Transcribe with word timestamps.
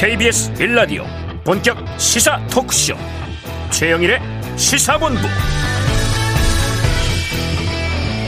KBS 0.00 0.54
빌라디오 0.54 1.02
본격 1.42 1.76
시사 1.98 2.38
토크쇼. 2.46 2.94
최영일의 3.70 4.20
시사본부. 4.54 5.18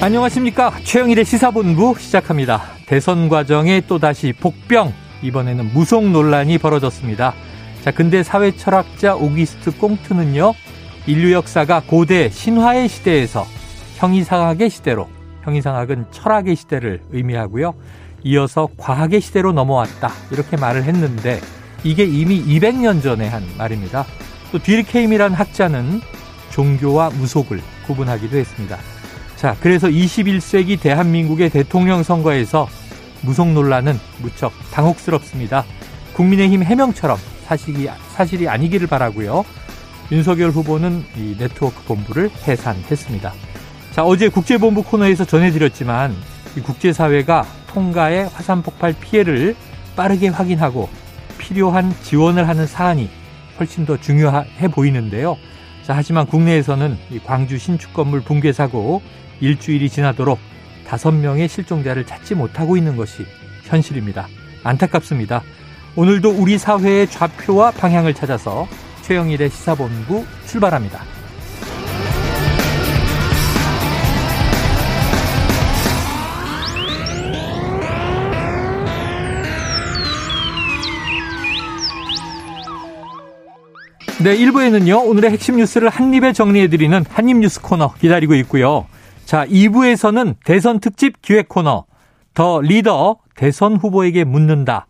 안녕하십니까? 0.01 0.73
최영일의 0.83 1.25
시사본부 1.25 1.95
시작합니다. 1.97 2.63
대선 2.87 3.29
과정에 3.29 3.83
또다시 3.83 4.33
복병. 4.33 4.93
이번에는 5.23 5.73
무속 5.73 6.11
논란이 6.11 6.59
벌어졌습니다. 6.59 7.35
자 7.85 7.93
근대 7.93 8.25
사회 8.25 8.51
철학자 8.51 9.15
오기스트 9.15 9.79
꽁트는요 9.79 10.55
인류 11.07 11.33
역사가 11.33 11.85
고대 11.87 12.31
신화의 12.31 12.89
시대에서 12.89 13.47
형이상학의 13.99 14.71
시대로 14.71 15.09
형이상학은 15.45 16.07
철학의 16.11 16.57
시대를 16.57 17.01
의미하고요 17.13 17.75
이어서 18.25 18.69
과학의 18.77 19.21
시대로 19.21 19.53
넘어왔다. 19.53 20.11
이렇게 20.33 20.57
말을 20.57 20.83
했는데 20.83 21.41
이게 21.85 22.05
이미 22.05 22.45
200년 22.45 23.03
전에 23.03 23.29
한 23.29 23.45
말입니다. 23.57 24.05
또 24.53 24.59
딜케임이란 24.59 25.33
학자는 25.33 26.01
종교와 26.51 27.11
무속을 27.11 27.63
구분하기도 27.87 28.37
했습니다. 28.37 28.79
자, 29.37 29.57
그래서 29.61 29.89
21세기 29.89 30.81
대한민국의 30.81 31.51
대통령 31.51 32.03
선거에서 32.03 32.69
무속 33.23 33.49
논란은 33.49 33.99
무척 34.19 34.53
당혹스럽습니다. 34.71 35.65
국민의힘 36.13 36.63
해명처럼 36.63 37.17
사실이, 37.45 37.89
사실이 38.15 38.49
아니기를 38.49 38.87
바라고요. 38.87 39.45
윤석열 40.13 40.51
후보는 40.51 41.05
이 41.17 41.37
네트워크 41.39 41.83
본부를 41.85 42.31
해산했습니다. 42.47 43.33
자, 43.93 44.05
어제 44.05 44.29
국제본부 44.29 44.83
코너에서 44.83 45.25
전해드렸지만 45.25 46.15
이 46.57 46.61
국제사회가 46.61 47.47
통가의 47.69 48.29
화산 48.29 48.63
폭발 48.63 48.93
피해를 48.93 49.55
빠르게 49.97 50.29
확인하고 50.29 50.89
필요한 51.41 51.93
지원을 52.03 52.47
하는 52.47 52.67
사안이 52.67 53.09
훨씬 53.59 53.87
더 53.87 53.97
중요해 53.97 54.69
보이는데요. 54.71 55.37
자, 55.83 55.97
하지만 55.97 56.27
국내에서는 56.27 56.97
광주 57.25 57.59
신축 57.59 57.93
건물 57.95 58.21
붕괴 58.21 58.53
사고 58.53 59.03
일주일이 59.41 59.89
지나도록 59.89 60.39
다섯 60.87 61.11
명의 61.13 61.49
실종자를 61.49 62.05
찾지 62.05 62.35
못하고 62.35 62.77
있는 62.77 62.97
것이 62.97 63.27
현실입니다. 63.65 64.29
안타깝습니다. 64.63 65.43
오늘도 65.97 66.31
우리 66.31 66.59
사회의 66.59 67.09
좌표와 67.09 67.73
방향을 67.73 68.15
찾아서 68.15 68.69
최영일의 69.03 69.51
시사본부 69.51 70.25
출발합니다. 70.47 71.20
네, 84.23 84.37
1부에는요, 84.37 85.09
오늘의 85.09 85.31
핵심 85.31 85.57
뉴스를 85.57 85.89
한입에 85.89 86.35
정리해드리는 86.35 87.07
한입뉴스 87.09 87.63
코너 87.63 87.95
기다리고 87.95 88.35
있고요. 88.35 88.87
자, 89.25 89.47
2부에서는 89.47 90.35
대선 90.45 90.79
특집 90.79 91.23
기획 91.23 91.49
코너, 91.49 91.87
더 92.35 92.61
리더 92.61 93.17
대선 93.35 93.77
후보에게 93.77 94.25
묻는다. 94.25 94.87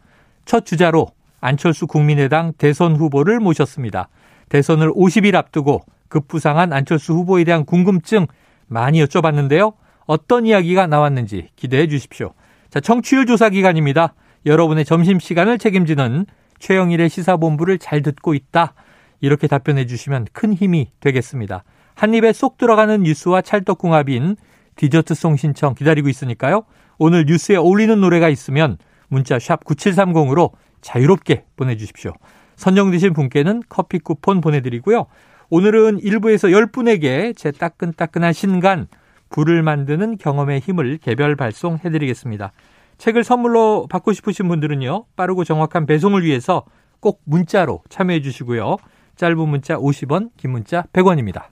첫 0.47 0.67
주자로 0.67 1.07
안철수 1.41 1.87
국민의당 1.87 2.55
대선 2.59 2.97
후보를 2.97 3.39
모셨습니다. 3.39 4.09
대선을 4.49 4.93
50일 4.95 5.37
앞두고 5.37 5.83
급부상한 6.09 6.73
안철수 6.73 7.13
후보에 7.13 7.45
대한 7.45 7.65
궁금증 7.65 8.27
많이 8.67 9.01
여쭤봤는데요. 9.05 9.75
어떤 10.07 10.45
이야기가 10.45 10.89
나왔는지 10.89 11.51
기대해 11.55 11.87
주십시오. 11.87 12.33
자, 12.69 12.81
청취율 12.81 13.27
조사 13.27 13.49
기간입니다. 13.49 14.13
여러분의 14.45 14.85
점심시간을 14.85 15.59
책임지는 15.59 16.27
최영일의 16.59 17.09
시사본부를 17.09 17.79
잘 17.79 18.03
듣고 18.03 18.35
있다. 18.35 18.75
이렇게 19.21 19.47
답변해 19.47 19.87
주시면 19.87 20.27
큰 20.33 20.53
힘이 20.53 20.91
되겠습니다. 21.01 21.65
한 21.95 22.15
입에 22.15 22.33
쏙 22.33 22.57
들어가는 22.59 23.03
뉴스와 23.03 23.43
찰떡궁합인 23.43 24.37
디저트송 24.77 25.37
신청 25.37 25.75
기다리고 25.75 26.09
있으니까요. 26.09 26.63
오늘 26.99 27.27
뉴스에 27.27 27.57
어울리는 27.57 28.01
노래가 28.01 28.29
있으면 28.29 28.79
문자 29.09 29.39
샵 29.39 29.65
9730으로 29.65 30.53
자유롭게 30.81 31.45
보내주십시오. 31.57 32.13
선정되신 32.57 33.13
분께는 33.13 33.63
커피 33.69 33.99
쿠폰 33.99 34.41
보내드리고요. 34.41 35.07
오늘은 35.51 36.01
1부에서 36.01 36.51
10분에게 36.51 37.37
제 37.37 37.51
따끈따끈한 37.51 38.33
신간, 38.33 38.87
불을 39.31 39.63
만드는 39.63 40.19
경험의 40.19 40.61
힘을 40.61 40.99
개별 40.99 41.37
발송해드리겠습니다. 41.37 42.53
책을 42.99 43.25
선물로 43.25 43.87
받고 43.89 44.13
싶으신 44.13 44.47
분들은요. 44.49 45.07
빠르고 45.17 45.45
정확한 45.45 45.87
배송을 45.87 46.23
위해서 46.23 46.65
꼭 47.01 47.23
문자로 47.25 47.83
참여해 47.89 48.21
주시고요. 48.21 48.77
짧은 49.21 49.37
문자 49.51 49.77
50원, 49.77 50.31
긴 50.39 50.53
문자 50.53 50.85
100원입니다. 50.95 51.43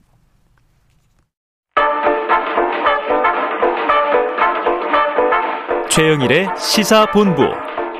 최영일의 5.91 6.47
시사본부 6.57 7.43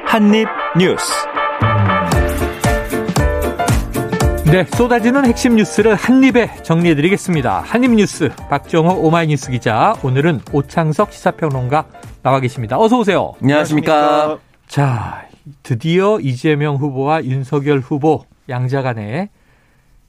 한입뉴스. 0.07 1.13
네, 4.51 4.63
쏟아지는 4.75 5.27
핵심 5.27 5.55
뉴스를 5.55 5.93
한입에 5.93 6.63
정리해드리겠습니다. 6.63 7.59
한입뉴스 7.59 8.29
박정호 8.49 9.05
오마이뉴스 9.05 9.51
기자, 9.51 9.93
오늘은 10.03 10.41
오창석 10.51 11.13
시사평론가 11.13 11.85
나와 12.23 12.39
계십니다. 12.39 12.79
어서 12.79 12.97
오세요. 12.97 13.33
안녕하십니까. 13.39 14.39
자, 14.67 15.27
드디어 15.61 16.19
이재명 16.19 16.77
후보와 16.77 17.23
윤석열 17.23 17.81
후보 17.81 18.23
양자 18.49 18.81
간에 18.81 19.29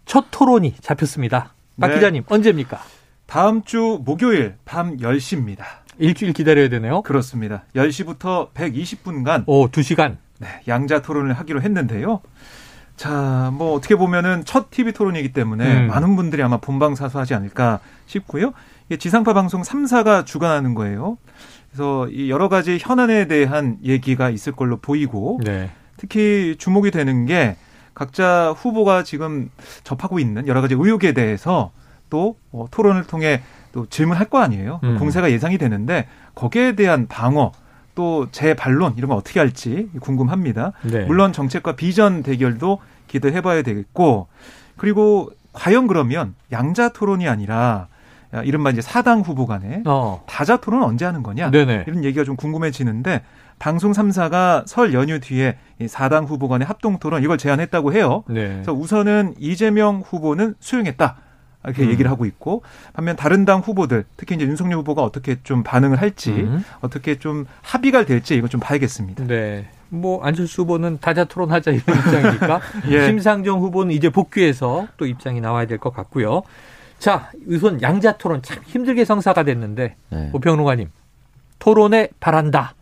첫 0.05 0.27
토론이 0.31 0.75
잡혔습니다. 0.81 1.55
박 1.81 1.88
네. 1.88 1.94
기자님, 1.94 2.25
언제입니까? 2.28 2.81
다음 3.27 3.62
주 3.62 4.00
목요일 4.05 4.56
밤 4.65 4.97
10시입니다. 4.97 5.65
일주일 5.99 6.33
기다려야 6.33 6.69
되네요. 6.69 7.03
그렇습니다. 7.03 7.65
10시부터 7.77 8.53
120분간 8.53 9.44
오, 9.47 9.69
두 9.71 9.83
시간. 9.83 10.19
네, 10.39 10.49
양자 10.66 11.03
토론을 11.03 11.34
하기로 11.34 11.62
했는데요. 11.62 12.22
자, 12.97 13.50
뭐 13.55 13.75
어떻게 13.75 13.97
보면은 13.97 14.44
첫 14.44 14.71
TV 14.71 14.93
토론이기 14.93 15.33
때문에 15.33 15.83
음. 15.83 15.87
많은 15.87 16.16
분들이 16.16 16.43
아마 16.43 16.56
본방사수하지 16.59 17.34
않을까 17.34 17.81
싶고요. 18.06 18.53
이게 18.89 18.97
지상파 18.97 19.33
방송 19.33 19.62
3사가 19.62 20.27
주관하는 20.27 20.75
거예요. 20.75 21.16
그래서 21.71 22.09
이 22.09 22.31
여러 22.31 22.49
가지 22.49 22.78
현안에 22.81 23.28
대한 23.28 23.78
얘기가 23.84 24.31
있을 24.31 24.53
걸로 24.53 24.77
보이고 24.78 25.41
네. 25.44 25.71
특히 25.97 26.56
주목이 26.59 26.91
되는 26.91 27.27
게 27.27 27.56
각자 27.95 28.53
후보가 28.56 29.03
지금 29.05 29.51
접하고 29.84 30.19
있는 30.19 30.47
여러 30.47 30.61
가지 30.61 30.75
의혹에 30.75 31.12
대해서 31.12 31.71
또 32.09 32.37
어, 32.53 32.67
토론을 32.71 33.06
통해 33.06 33.43
또 33.73 33.87
질문할 33.87 34.27
거 34.27 34.39
아니에요. 34.39 34.81
음. 34.83 34.99
공세가 34.99 35.31
예상이 35.31 35.59
되는데 35.59 36.09
거기에 36.34 36.75
대한 36.75 37.06
방어 37.06 37.53
또 37.95 38.31
재반론 38.31 38.95
이런 38.97 39.09
거 39.11 39.17
어떻게 39.17 39.41
할지 39.41 39.89
궁금합니다. 40.01 40.73
네. 40.83 41.05
물론 41.05 41.33
정책과 41.33 41.77
비전 41.77 42.23
대결도 42.23 42.81
기대해봐야 43.06 43.62
되겠고 43.62 44.28
그리고 44.77 45.31
과연 45.53 45.87
그러면 45.87 46.34
양자 46.53 46.91
토론이 46.91 47.28
아니라 47.28 47.89
야, 48.33 48.43
이른바 48.43 48.71
이제 48.71 48.81
사당 48.81 49.21
후보 49.21 49.47
간에 49.47 49.83
어. 49.87 50.22
다자 50.27 50.59
토론 50.59 50.83
언제 50.84 51.05
하는 51.05 51.22
거냐 51.22 51.51
네네. 51.51 51.84
이런 51.89 52.05
얘기가 52.05 52.25
좀 52.25 52.37
궁금해지는데 52.37 53.22
방송 53.60 53.93
3사가 53.93 54.66
설 54.66 54.93
연휴 54.94 55.21
뒤에 55.21 55.56
이 55.78 55.87
4당 55.87 56.26
후보 56.26 56.48
간의 56.48 56.66
합동 56.66 56.98
토론 56.98 57.22
이걸 57.22 57.38
제안했다고 57.38 57.93
해요. 57.93 58.25
네. 58.26 58.48
그래서 58.48 58.72
우선은 58.72 59.34
이재명 59.38 60.03
후보는 60.04 60.54
수용했다. 60.59 61.16
이렇게 61.66 61.82
음. 61.82 61.91
얘기를 61.91 62.10
하고 62.10 62.25
있고 62.25 62.62
반면 62.95 63.16
다른 63.16 63.45
당 63.45 63.60
후보들 63.60 64.04
특히 64.16 64.34
이제 64.34 64.47
윤석열 64.47 64.78
후보가 64.78 65.03
어떻게 65.03 65.36
좀 65.42 65.62
반응을 65.62 66.01
할지 66.01 66.30
음. 66.30 66.65
어떻게 66.80 67.18
좀 67.18 67.45
합의가 67.60 68.07
될지 68.07 68.34
이거 68.34 68.48
좀 68.48 68.60
봐야겠습니다. 68.60 69.27
네. 69.27 69.68
뭐 69.91 70.24
안철수 70.24 70.62
후보는 70.62 70.98
다자 71.03 71.24
토론하자 71.24 71.72
이런 71.72 71.98
입장이니까 71.98 72.60
예. 72.89 73.04
심상정 73.07 73.60
후보는 73.60 73.92
이제 73.95 74.09
복귀해서 74.09 74.86
또 74.97 75.04
입장이 75.04 75.42
나와야 75.42 75.66
될 75.66 75.77
것 75.77 75.92
같고요. 75.92 76.42
자, 76.98 77.30
우선 77.47 77.83
양자 77.83 78.16
토론 78.16 78.41
참 78.41 78.59
힘들게 78.65 79.04
성사가 79.04 79.42
됐는데 79.42 79.97
네. 80.09 80.30
오평로가님 80.33 80.89
토론에 81.59 82.09
바란다. 82.21 82.72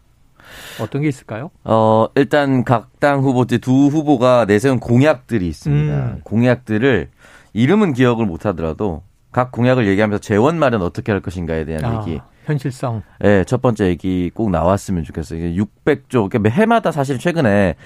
어떤 0.81 1.03
게 1.03 1.09
있을까요? 1.09 1.51
어, 1.65 2.07
일단 2.15 2.65
각 2.65 2.89
당 3.01 3.21
후보들 3.21 3.61
두 3.61 3.71
후보가 3.87 4.45
내세운 4.47 4.81
공약들이 4.81 5.47
있습니다. 5.47 5.95
음. 5.95 6.21
공약들을 6.25 7.09
이름은 7.53 7.93
기억을 7.93 8.27
못 8.27 8.45
하더라도 8.47 9.03
각 9.31 9.53
공약을 9.53 9.87
얘기하면서 9.87 10.21
재원 10.21 10.59
마련 10.59 10.83
어떻게 10.83 11.13
할 11.13 11.21
것인가에 11.21 11.65
대한 11.65 11.85
아, 11.85 12.01
얘기. 12.07 12.21
현실성. 12.49 13.03
예, 13.25 13.45
첫 13.45 13.63
번째 13.63 13.87
얘기 13.87 14.31
꼭 14.35 14.51
나왔으면 14.51 15.05
좋겠어요. 15.05 15.45
이게 15.45 15.63
600조, 15.63 16.31
그러니까 16.31 16.51
해마다 16.51 16.91
사실 16.91 17.19
최근에 17.19 17.77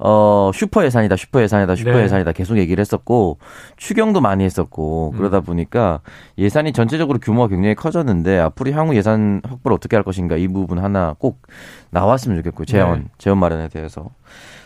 어, 0.00 0.52
슈퍼 0.54 0.84
예산이다, 0.84 1.16
슈퍼 1.16 1.42
예산이다, 1.42 1.74
슈퍼 1.74 1.90
네. 1.90 2.04
예산이다 2.04 2.30
계속 2.30 2.56
얘기를 2.56 2.80
했었고, 2.80 3.38
추경도 3.76 4.20
많이 4.20 4.44
했었고, 4.44 5.10
음. 5.12 5.18
그러다 5.18 5.40
보니까 5.40 6.00
예산이 6.38 6.72
전체적으로 6.72 7.18
규모가 7.18 7.48
굉장히 7.48 7.74
커졌는데, 7.74 8.38
앞으로 8.38 8.70
향후 8.72 8.94
예산 8.94 9.42
확보를 9.44 9.74
어떻게 9.74 9.96
할 9.96 10.04
것인가 10.04 10.36
이 10.36 10.46
부분 10.46 10.78
하나 10.78 11.16
꼭 11.18 11.42
나왔으면 11.90 12.36
좋겠고요. 12.38 12.64
재원, 12.66 12.98
네. 13.00 13.04
재원 13.18 13.38
마련에 13.38 13.68
대해서. 13.68 14.10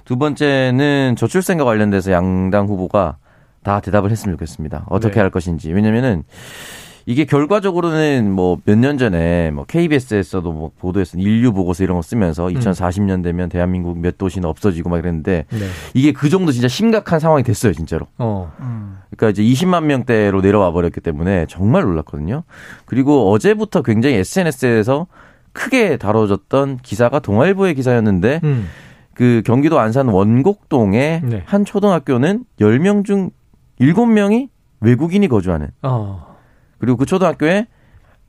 두 0.05 0.19
번째는 0.19 1.17
저출생과 1.17 1.65
관련돼서 1.65 2.13
양당 2.13 2.67
후보가 2.67 3.17
다 3.63 3.81
대답을 3.81 4.11
했으면 4.11 4.35
좋겠습니다. 4.35 4.85
어떻게 4.91 5.15
네. 5.15 5.21
할 5.21 5.31
것인지. 5.31 5.73
왜냐면은 5.73 6.25
이게 7.07 7.25
결과적으로는 7.25 8.31
뭐 8.33 8.59
몇 8.65 8.77
년 8.79 8.99
전에 8.99 9.51
뭐 9.51 9.65
KBS에서도 9.65 10.53
뭐 10.53 10.71
보도했던 10.79 11.21
인류 11.21 11.53
보고서 11.53 11.85
이런 11.85 11.97
거 11.97 12.03
쓰면서 12.03 12.49
음. 12.49 12.55
2040년 12.55 13.23
되면 13.23 13.49
대한민국 13.49 13.99
몇 13.99 14.19
도시는 14.19 14.49
없어지고 14.49 14.91
막 14.91 14.99
이랬는데 14.99 15.47
네. 15.51 15.59
이게 15.95 16.13
그 16.13 16.29
정도 16.29 16.53
진짜 16.53 16.69
심각한 16.69 17.19
상황이 17.21 17.43
됐어요, 17.43 17.73
진짜로. 17.73 18.07
어. 18.19 18.53
음. 18.61 18.99
그러니까 19.11 19.31
이제 19.31 19.43
20만 19.43 19.85
명대로 19.85 20.41
내려와 20.41 20.73
버렸기 20.73 21.01
때문에 21.01 21.47
정말 21.49 21.83
놀랐거든요. 21.83 22.45
그리고 22.87 23.31
어제부터 23.33 23.83
굉장히 23.83 24.17
SNS에서 24.17 25.07
크게 25.53 25.97
다뤄졌던 25.99 26.79
기사가 26.79 27.19
동아일보의 27.19 27.75
기사였는데 27.75 28.41
음. 28.45 28.69
그 29.15 29.43
경기도 29.45 29.79
안산 29.79 30.09
원곡동의 30.09 31.21
네. 31.25 31.43
한 31.45 31.65
초등학교는 31.67 32.45
10명 32.59 33.05
중 33.05 33.31
7명이 33.81 34.49
외국인이 34.81 35.29
거주하는 35.29 35.69
어. 35.83 36.32
그리고 36.83 36.97
그 36.97 37.07
초등학교에 37.07 37.69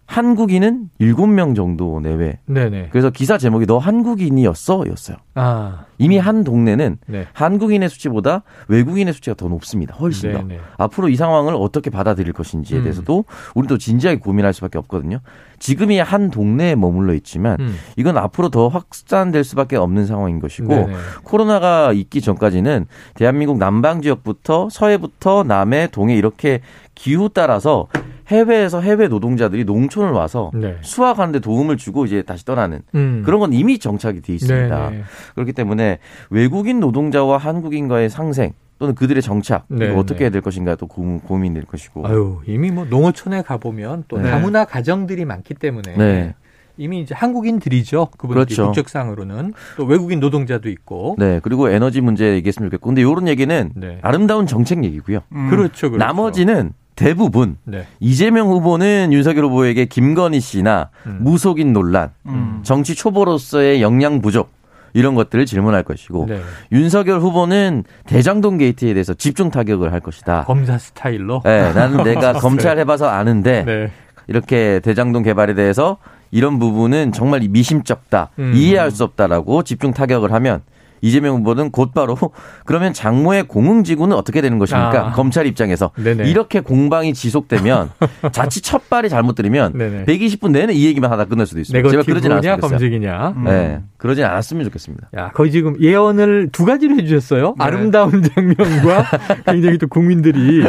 한국인은 0.06 0.90
7명 1.02 1.56
정도 1.56 2.00
내외. 2.00 2.40
네네. 2.46 2.90
그래서 2.92 3.10
기사 3.10 3.40
제목이 3.40 3.66
너 3.66 3.80
한국인이었어? 3.80 4.84
였어요. 4.88 5.18
아. 5.34 5.86
이미 5.98 6.20
한 6.20 6.44
동네는 6.44 6.98
네. 7.08 7.26
한국인의 7.34 7.90
수치보다 7.90 8.44
외국인의 8.68 9.14
수치가 9.16 9.36
더 9.36 9.48
높습니다. 9.48 9.96
훨씬 9.96 10.34
더. 10.34 10.44
네네. 10.44 10.60
앞으로 10.78 11.10
이 11.10 11.16
상황을 11.16 11.56
어떻게 11.56 11.90
받아들일 11.90 12.34
것인지에 12.34 12.80
음. 12.80 12.84
대해서도 12.84 13.26
우리도 13.56 13.80
진지하게 13.80 14.20
고민할 14.20 14.54
수밖에 14.54 14.78
없거든요. 14.78 15.20
지금이 15.58 15.98
한 15.98 16.30
동네에 16.30 16.76
머물러 16.76 17.16
있지만 17.16 17.60
음. 17.60 17.76
이건 17.96 18.18
앞으로 18.18 18.50
더 18.50 18.68
확산될 18.68 19.44
수밖에 19.44 19.78
없는 19.78 20.06
상황인 20.06 20.40
것이고 20.40 20.68
네네. 20.68 20.94
코로나가 21.24 21.92
있기 21.92 22.22
전까지는 22.22 22.86
대한민국 23.16 23.58
남방 23.58 24.04
지역부터 24.04 24.70
서해부터 24.70 25.44
남해 25.44 25.88
동해 25.88 26.16
이렇게 26.16 26.60
기후 26.94 27.30
따라서 27.34 27.88
해외에서 28.28 28.82
해외 28.82 29.08
노동자들이 29.08 29.66
농촌을 29.66 30.12
와서 30.12 30.52
네. 30.54 30.78
수확하는데 30.82 31.40
도움을 31.40 31.78
주고 31.78 32.06
이제 32.06 32.22
다시 32.22 32.46
떠나는 32.46 32.82
음. 32.96 33.22
그런 33.26 33.40
건 33.40 33.54
이미 33.54 33.80
정착이 33.80 34.22
돼 34.22 34.34
있습니다. 34.34 34.90
네네. 34.90 35.04
그렇기 35.36 35.54
때문에 35.54 36.00
외국인 36.30 36.80
노동자와 36.80 37.38
한국인과의 37.38 38.10
상생 38.10 38.54
또는 38.80 38.96
그들의 38.96 39.22
정착 39.22 39.66
네, 39.70 39.88
이거 39.88 40.00
어떻게 40.00 40.20
네. 40.20 40.24
해야 40.26 40.30
될 40.32 40.42
것인가 40.42 40.76
또 40.76 40.88
고, 40.88 41.20
고민될 41.26 41.64
것이고. 41.64 42.08
아유, 42.08 42.40
이미 42.48 42.72
뭐 42.72 42.86
농어촌에 42.86 43.44
가 43.44 43.58
보면 43.58 44.06
또 44.08 44.18
네. 44.18 44.30
다문화 44.30 44.66
가정들이 44.66 45.26
많기 45.26 45.54
때문에 45.54 45.96
네. 45.96 46.36
이미 46.78 47.02
이제 47.02 47.14
한국인들이죠. 47.14 48.08
그분들이 48.18 48.56
그렇죠. 48.56 48.66
국적상으로는 48.68 49.54
또 49.78 49.86
외국인 49.86 50.20
노동자도 50.20 50.70
있고. 50.70 51.16
네 51.20 51.40
그리고 51.44 51.70
에너지 51.70 52.02
문제 52.02 52.34
얘기했으면 52.34 52.70
좋겠고 52.70 52.88
근데 52.88 53.02
이런 53.02 53.28
얘기는 53.28 53.72
네. 53.76 54.00
아름다운 54.02 54.48
정책 54.48 54.84
얘기고요. 54.84 55.20
음. 55.34 55.50
그렇죠, 55.50 55.92
그렇죠. 55.92 56.04
나머지는 56.04 56.74
대부분 56.96 57.58
네. 57.64 57.86
이재명 58.00 58.50
후보는 58.50 59.12
윤석열 59.12 59.46
후보에게 59.46 59.86
김건희 59.86 60.40
씨나 60.40 60.90
음. 61.06 61.20
무속인 61.22 61.74
논란, 61.74 62.12
음. 62.26 62.60
정치 62.64 62.96
초보로서의 62.96 63.82
역량 63.82 64.22
부족 64.22 64.52
이런 64.94 65.16
것들을 65.16 65.46
질문할 65.46 65.84
것이고 65.84 66.28
네. 66.30 66.42
윤석열 66.72 67.20
후보는 67.20 67.84
대장동 68.06 68.58
게이트에 68.58 68.94
대해서 68.94 69.14
집중 69.14 69.50
타격을 69.50 69.92
할 69.92 70.00
것이다. 70.00 70.44
검사 70.46 70.78
스타일로. 70.78 71.42
네, 71.44 71.74
나는 71.74 72.04
내가 72.04 72.34
검찰 72.40 72.78
해봐서 72.80 73.08
아는데 73.08 73.64
네. 73.66 73.92
이렇게 74.28 74.80
대장동 74.84 75.24
개발에 75.24 75.56
대해서 75.56 75.98
이런 76.32 76.58
부분은 76.58 77.12
정말 77.12 77.42
미심쩍다, 77.42 78.30
음. 78.40 78.54
이해할 78.56 78.92
수 78.92 79.04
없다라고 79.04 79.64
집중 79.64 79.94
타격을 79.94 80.32
하면 80.32 80.62
이재명 81.04 81.36
후보는 81.38 81.70
곧바로 81.72 82.18
그러면 82.66 82.94
장모의 82.94 83.44
공흥지구는 83.50 84.16
어떻게 84.16 84.40
되는 84.42 84.58
것입니까? 84.58 85.08
아. 85.08 85.12
검찰 85.12 85.46
입장에서 85.46 85.92
네네. 85.96 86.30
이렇게 86.30 86.62
공방이 86.62 87.14
지속되면 87.14 87.92
자칫 88.32 88.62
첫 88.62 88.90
발이 88.90 89.10
잘못 89.10 89.36
들이면 89.36 89.78
네네. 89.78 90.06
120분 90.06 90.52
내내 90.52 90.74
이 90.74 90.86
얘기만 90.86 91.12
하다 91.12 91.26
끝날 91.26 91.46
수도 91.46 91.60
있습니다. 91.60 91.90
제가 91.90 92.04
그러진 92.04 92.32
않았으면 92.32 92.56
좋겠어요. 92.62 92.70
검색이냐. 92.70 93.28
음. 93.36 93.44
네, 93.44 93.82
그러진 93.98 94.24
않았으면 94.24 94.64
좋겠습니다. 94.64 95.10
야, 95.18 95.30
거의 95.32 95.52
지금 95.52 95.76
예언을 95.80 96.50
두 96.54 96.64
가지로 96.64 96.96
해주셨어요. 96.96 97.56
네. 97.60 97.64
아름다운 97.64 98.24
장면과 98.34 99.06
굉장히 99.46 99.78
또 99.78 99.88
국민들이. 99.88 100.66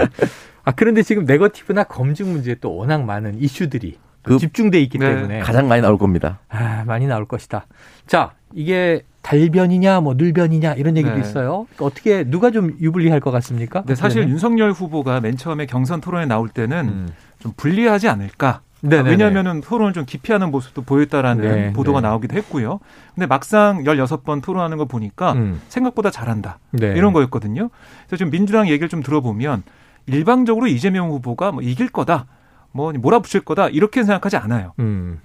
아, 0.64 0.72
그런데 0.72 1.02
지금 1.02 1.24
네거티브나 1.26 1.84
검증 1.84 2.32
문제에 2.32 2.56
또 2.60 2.74
워낙 2.74 3.04
많은 3.04 3.38
이슈들이 3.38 3.98
그- 4.22 4.38
집중돼 4.38 4.80
있기 4.80 4.98
네. 4.98 5.14
때문에. 5.14 5.38
가장 5.40 5.68
많이 5.68 5.80
나올 5.82 5.96
겁니다. 5.98 6.40
아, 6.48 6.82
많이 6.86 7.06
나올 7.06 7.26
것이다. 7.26 7.66
자, 8.06 8.32
이게 8.54 9.02
달변이냐, 9.22 10.00
뭐 10.00 10.14
늘변이냐 10.14 10.74
이런 10.74 10.96
얘기도 10.96 11.14
네. 11.14 11.20
있어요. 11.20 11.66
그러니까 11.74 11.84
어떻게 11.86 12.24
누가 12.24 12.50
좀 12.50 12.76
유불리할 12.80 13.20
것 13.20 13.30
같습니까? 13.30 13.80
근데 13.80 13.94
사실 13.94 14.20
되면? 14.20 14.30
윤석열 14.30 14.72
후보가 14.72 15.20
맨 15.20 15.36
처음에 15.36 15.66
경선 15.66 16.00
토론에 16.00 16.26
나올 16.26 16.48
때는 16.48 16.88
음. 16.88 17.08
좀 17.38 17.52
불리하지 17.56 18.08
않을까. 18.08 18.60
네네네. 18.82 19.10
왜냐하면은 19.10 19.62
토론을 19.62 19.94
좀 19.94 20.04
기피하는 20.04 20.50
모습도 20.50 20.82
보였다라는 20.82 21.42
네, 21.42 21.72
보도가 21.72 22.02
네. 22.02 22.08
나오기도 22.08 22.36
했고요. 22.36 22.80
근데 23.14 23.26
막상 23.26 23.82
16번 23.82 24.42
토론하는 24.42 24.76
거 24.76 24.84
보니까 24.84 25.32
음. 25.32 25.60
생각보다 25.68 26.10
잘한다. 26.10 26.58
네. 26.72 26.88
이런 26.94 27.14
거였거든요. 27.14 27.70
그래서 28.06 28.18
지금 28.18 28.30
민주당 28.30 28.68
얘기를 28.68 28.90
좀 28.90 29.02
들어보면 29.02 29.62
일방적으로 30.06 30.66
이재명 30.66 31.08
후보가 31.10 31.52
뭐 31.52 31.62
이길 31.62 31.88
거다. 31.88 32.26
뭐 32.74 32.92
몰아붙일 32.92 33.42
거다. 33.42 33.68
이렇게 33.68 34.02
생각하지 34.02 34.36
않아요. 34.36 34.72
음. 34.80 35.20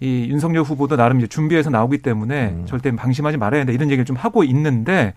이 0.00 0.28
윤석열 0.30 0.62
후보도 0.64 0.96
나름 0.96 1.18
이제 1.18 1.26
준비해서 1.26 1.68
나오기 1.68 1.98
때문에 1.98 2.48
음. 2.48 2.66
절대 2.66 2.90
방심하지 2.90 3.36
말아야 3.36 3.60
된다. 3.60 3.72
이런 3.72 3.90
얘기를 3.90 4.06
좀 4.06 4.16
하고 4.16 4.42
있는데 4.44 5.12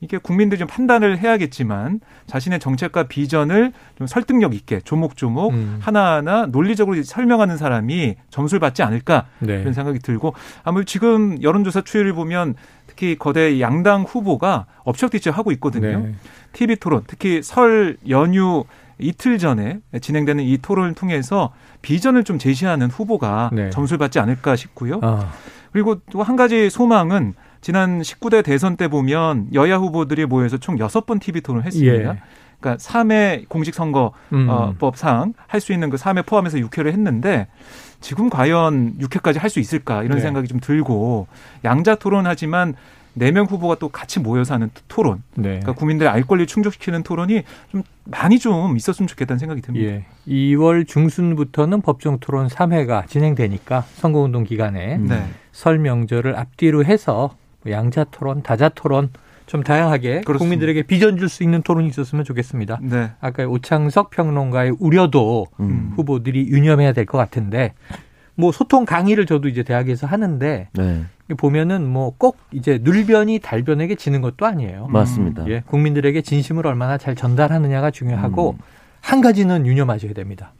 이게 0.00 0.16
국민들이 0.16 0.58
좀 0.58 0.66
판단을 0.66 1.18
해야겠지만 1.18 2.00
자신의 2.26 2.58
정책과 2.58 3.02
비전을 3.08 3.74
좀 3.98 4.06
설득력 4.06 4.54
있게 4.54 4.80
조목조목 4.80 5.52
음. 5.52 5.76
하나하나 5.80 6.46
논리적으로 6.46 7.02
설명하는 7.02 7.58
사람이 7.58 8.16
점수를 8.30 8.60
받지 8.60 8.82
않을까 8.82 9.26
네. 9.40 9.60
이런 9.60 9.74
생각이 9.74 9.98
들고 9.98 10.32
아무래도 10.64 10.86
지금 10.86 11.42
여론조사 11.42 11.82
추이를 11.82 12.14
보면 12.14 12.54
특히 12.86 13.16
거대 13.18 13.60
양당 13.60 14.04
후보가 14.04 14.64
엎쳐뒤쳐 14.84 15.32
하고 15.32 15.52
있거든요. 15.52 16.00
네. 16.00 16.14
TV 16.54 16.76
토론, 16.76 17.02
특히 17.06 17.42
설 17.42 17.98
연휴 18.08 18.64
이틀 19.02 19.38
전에 19.38 19.80
진행되는 20.00 20.44
이 20.44 20.58
토론을 20.58 20.94
통해서 20.94 21.52
비전을 21.82 22.24
좀 22.24 22.38
제시하는 22.38 22.88
후보가 22.88 23.50
네. 23.52 23.70
점수를 23.70 23.98
받지 23.98 24.18
않을까 24.20 24.56
싶고요. 24.56 25.00
아, 25.02 25.30
그리고 25.72 26.00
또 26.10 26.22
한 26.22 26.36
가지 26.36 26.68
소망은 26.70 27.34
지난 27.60 28.00
19대 28.00 28.42
대선 28.44 28.76
때 28.76 28.88
보면 28.88 29.48
여야 29.54 29.76
후보들이 29.76 30.26
모여서 30.26 30.56
총 30.58 30.76
6번 30.76 31.20
TV 31.20 31.40
토론을 31.42 31.66
했습니다. 31.66 31.94
예. 31.94 32.18
그러니까 32.60 32.76
3회 32.82 33.48
공직 33.48 33.74
선거법상 33.74 35.22
음. 35.22 35.32
할수 35.46 35.72
있는 35.72 35.90
그 35.90 35.96
3회 35.96 36.26
포함해서 36.26 36.58
6회를 36.58 36.88
했는데 36.92 37.46
지금 38.00 38.28
과연 38.30 38.98
6회까지 38.98 39.38
할 39.38 39.50
수 39.50 39.60
있을까 39.60 40.02
이런 40.02 40.18
네. 40.18 40.22
생각이 40.22 40.48
좀 40.48 40.60
들고 40.60 41.26
양자 41.64 41.96
토론하지만 41.96 42.74
4명 43.18 43.50
후보가 43.50 43.76
또 43.76 43.88
같이 43.88 44.20
모여서 44.20 44.54
하는 44.54 44.70
토론 44.88 45.22
네. 45.34 45.48
그러니까 45.60 45.72
국민들의 45.72 46.10
알 46.10 46.22
권리 46.22 46.46
충족시키는 46.46 47.02
토론이 47.02 47.42
좀 47.70 47.82
많이 48.04 48.38
좀 48.38 48.76
있었으면 48.76 49.08
좋겠다는 49.08 49.38
생각이 49.38 49.60
듭니다. 49.62 49.86
예. 49.86 50.04
2월 50.28 50.86
중순부터는 50.86 51.80
법정 51.82 52.18
토론 52.20 52.46
3회가 52.48 53.06
진행되니까 53.08 53.84
선거운동 53.94 54.44
기간에 54.44 54.96
음. 54.96 55.06
네. 55.08 55.24
설 55.52 55.78
명절을 55.78 56.36
앞뒤로 56.36 56.84
해서 56.84 57.34
양자 57.68 58.04
토론, 58.04 58.42
다자 58.42 58.68
토론 58.70 59.10
좀 59.46 59.64
다양하게 59.64 60.20
그렇습니다. 60.20 60.38
국민들에게 60.38 60.82
비전 60.84 61.16
줄 61.18 61.28
수 61.28 61.42
있는 61.42 61.60
토론이 61.62 61.88
있었으면 61.88 62.24
좋겠습니다. 62.24 62.78
네. 62.82 63.10
아까 63.20 63.44
오창석 63.44 64.10
평론가의 64.10 64.76
우려도 64.78 65.46
음. 65.58 65.92
후보들이 65.96 66.46
유념해야 66.48 66.92
될 66.92 67.04
것 67.04 67.18
같은데 67.18 67.72
뭐 68.34 68.52
소통 68.52 68.84
강의를 68.84 69.26
저도 69.26 69.48
이제 69.48 69.62
대학에서 69.62 70.06
하는데 70.06 70.68
네, 70.72 71.02
보면은 71.36 71.86
뭐 71.86 72.12
꼭 72.18 72.36
이제 72.52 72.78
눌변이 72.82 73.38
달변에게 73.38 73.94
지는 73.94 74.20
것도 74.20 74.46
아니에요. 74.46 74.86
맞습니다. 74.88 75.46
예, 75.48 75.62
국민들에게 75.66 76.20
진심을 76.22 76.66
얼마나 76.66 76.98
잘 76.98 77.14
전달하느냐가 77.14 77.90
중요하고 77.90 78.56
음. 78.58 78.64
한 79.00 79.20
가지는 79.20 79.66
유념하셔야 79.66 80.12
됩니다. 80.12 80.52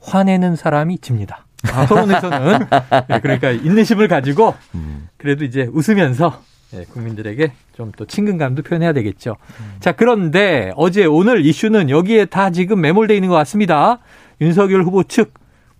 화내는 0.00 0.56
사람이 0.56 0.98
집니다. 0.98 1.46
토론에서는 1.88 2.58
예, 3.14 3.20
그러니까 3.20 3.50
인내심을 3.50 4.08
가지고 4.08 4.54
음. 4.74 5.08
그래도 5.16 5.44
이제 5.44 5.68
웃으면서 5.72 6.42
예, 6.74 6.84
국민들에게 6.84 7.52
좀 7.76 7.92
또 7.96 8.04
친근감도 8.06 8.62
표현해야 8.62 8.92
되겠죠. 8.92 9.36
자 9.80 9.92
그런데 9.92 10.72
어제 10.76 11.04
오늘 11.04 11.44
이슈는 11.44 11.90
여기에 11.90 12.26
다 12.26 12.50
지금 12.50 12.80
매몰돼 12.80 13.14
있는 13.14 13.28
것 13.28 13.34
같습니다. 13.36 13.98
윤석열 14.40 14.82
후보 14.84 15.02
측 15.04 15.32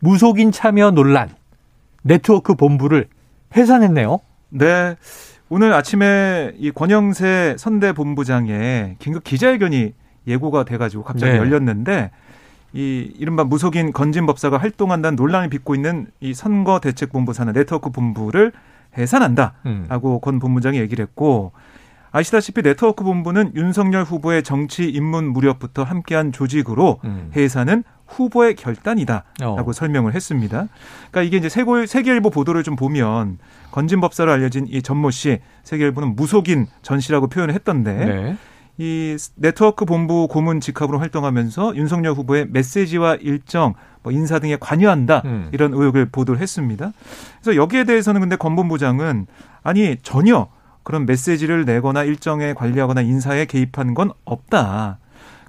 무속인 0.05 0.53
참여 0.53 0.91
논란. 0.91 1.31
네트워크 2.03 2.55
본부를 2.55 3.09
해산했네요. 3.57 4.21
네. 4.51 4.97
오늘 5.49 5.73
아침에 5.73 6.53
이 6.59 6.71
권영세 6.71 7.57
선대 7.59 7.93
본부장의 7.93 8.97
긴급 8.99 9.25
기자회견이 9.25 9.95
예고가 10.27 10.65
돼가지고 10.65 11.05
갑자기 11.05 11.33
네. 11.33 11.39
열렸는데 11.39 12.11
이 12.75 13.15
이른바 13.17 13.45
무속인 13.45 13.93
건진 13.93 14.27
법사가 14.27 14.59
활동한다는 14.59 15.17
논란을 15.17 15.49
빚고 15.49 15.75
있는 15.75 16.09
이 16.21 16.35
선거 16.35 16.81
대책 16.81 17.11
본부 17.11 17.33
산하 17.33 17.53
네트워크 17.53 17.91
본부를 17.91 18.53
해산한다라고 18.99 19.55
음. 19.65 20.21
권 20.21 20.39
본부장이 20.39 20.79
얘기를 20.81 21.03
했고 21.03 21.53
아시다시피 22.11 22.63
네트워크 22.63 23.05
본부는 23.05 23.53
윤석열 23.55 24.05
후보의 24.05 24.43
정치 24.43 24.89
입문 24.89 25.33
무렵부터 25.33 25.83
함께한 25.83 26.33
조직으로 26.33 27.01
음. 27.05 27.31
해산은 27.35 27.85
후보의 28.15 28.55
결단이다라고 28.57 29.71
어. 29.71 29.73
설명을 29.73 30.15
했습니다. 30.15 30.69
그러니까 31.11 31.23
이게 31.23 31.37
이제 31.37 31.49
세고, 31.49 31.87
세계일보 31.87 32.31
보도를 32.31 32.63
좀 32.63 32.77
보면 32.77 33.39
건진 33.71 34.01
법사로 34.01 34.31
알려진 34.31 34.67
이 34.69 34.83
전모 34.83 35.11
씨 35.11 35.41
세계일보는 35.65 36.17
무속인 36.17 36.67
전 36.83 37.01
씨라고 37.01 37.29
표현을 37.29 37.55
했던데 37.55 37.93
네. 37.93 38.37
이 38.77 39.17
네트워크 39.37 39.85
본부 39.85 40.27
고문 40.29 40.61
직합으로 40.61 40.99
활동하면서 40.99 41.77
윤석열 41.77 42.15
후보의 42.15 42.49
메시지와 42.51 43.17
일정, 43.17 43.75
뭐 44.03 44.13
인사 44.13 44.39
등에 44.39 44.57
관여한다 44.59 45.23
음. 45.25 45.49
이런 45.53 45.73
의혹을 45.73 46.07
보도를 46.07 46.41
했습니다. 46.41 46.93
그래서 47.41 47.57
여기에 47.57 47.85
대해서는 47.85 48.21
근데 48.21 48.37
권 48.37 48.57
본부장은 48.57 49.27
아니 49.63 49.97
전혀 50.03 50.49
그런 50.83 51.07
메시지를 51.07 51.65
내거나 51.65 52.05
일정에 52.05 52.53
관리하거나 52.53 53.01
인사에 53.01 53.47
개입한 53.47 53.95
건 53.95 54.13
없다. 54.25 54.99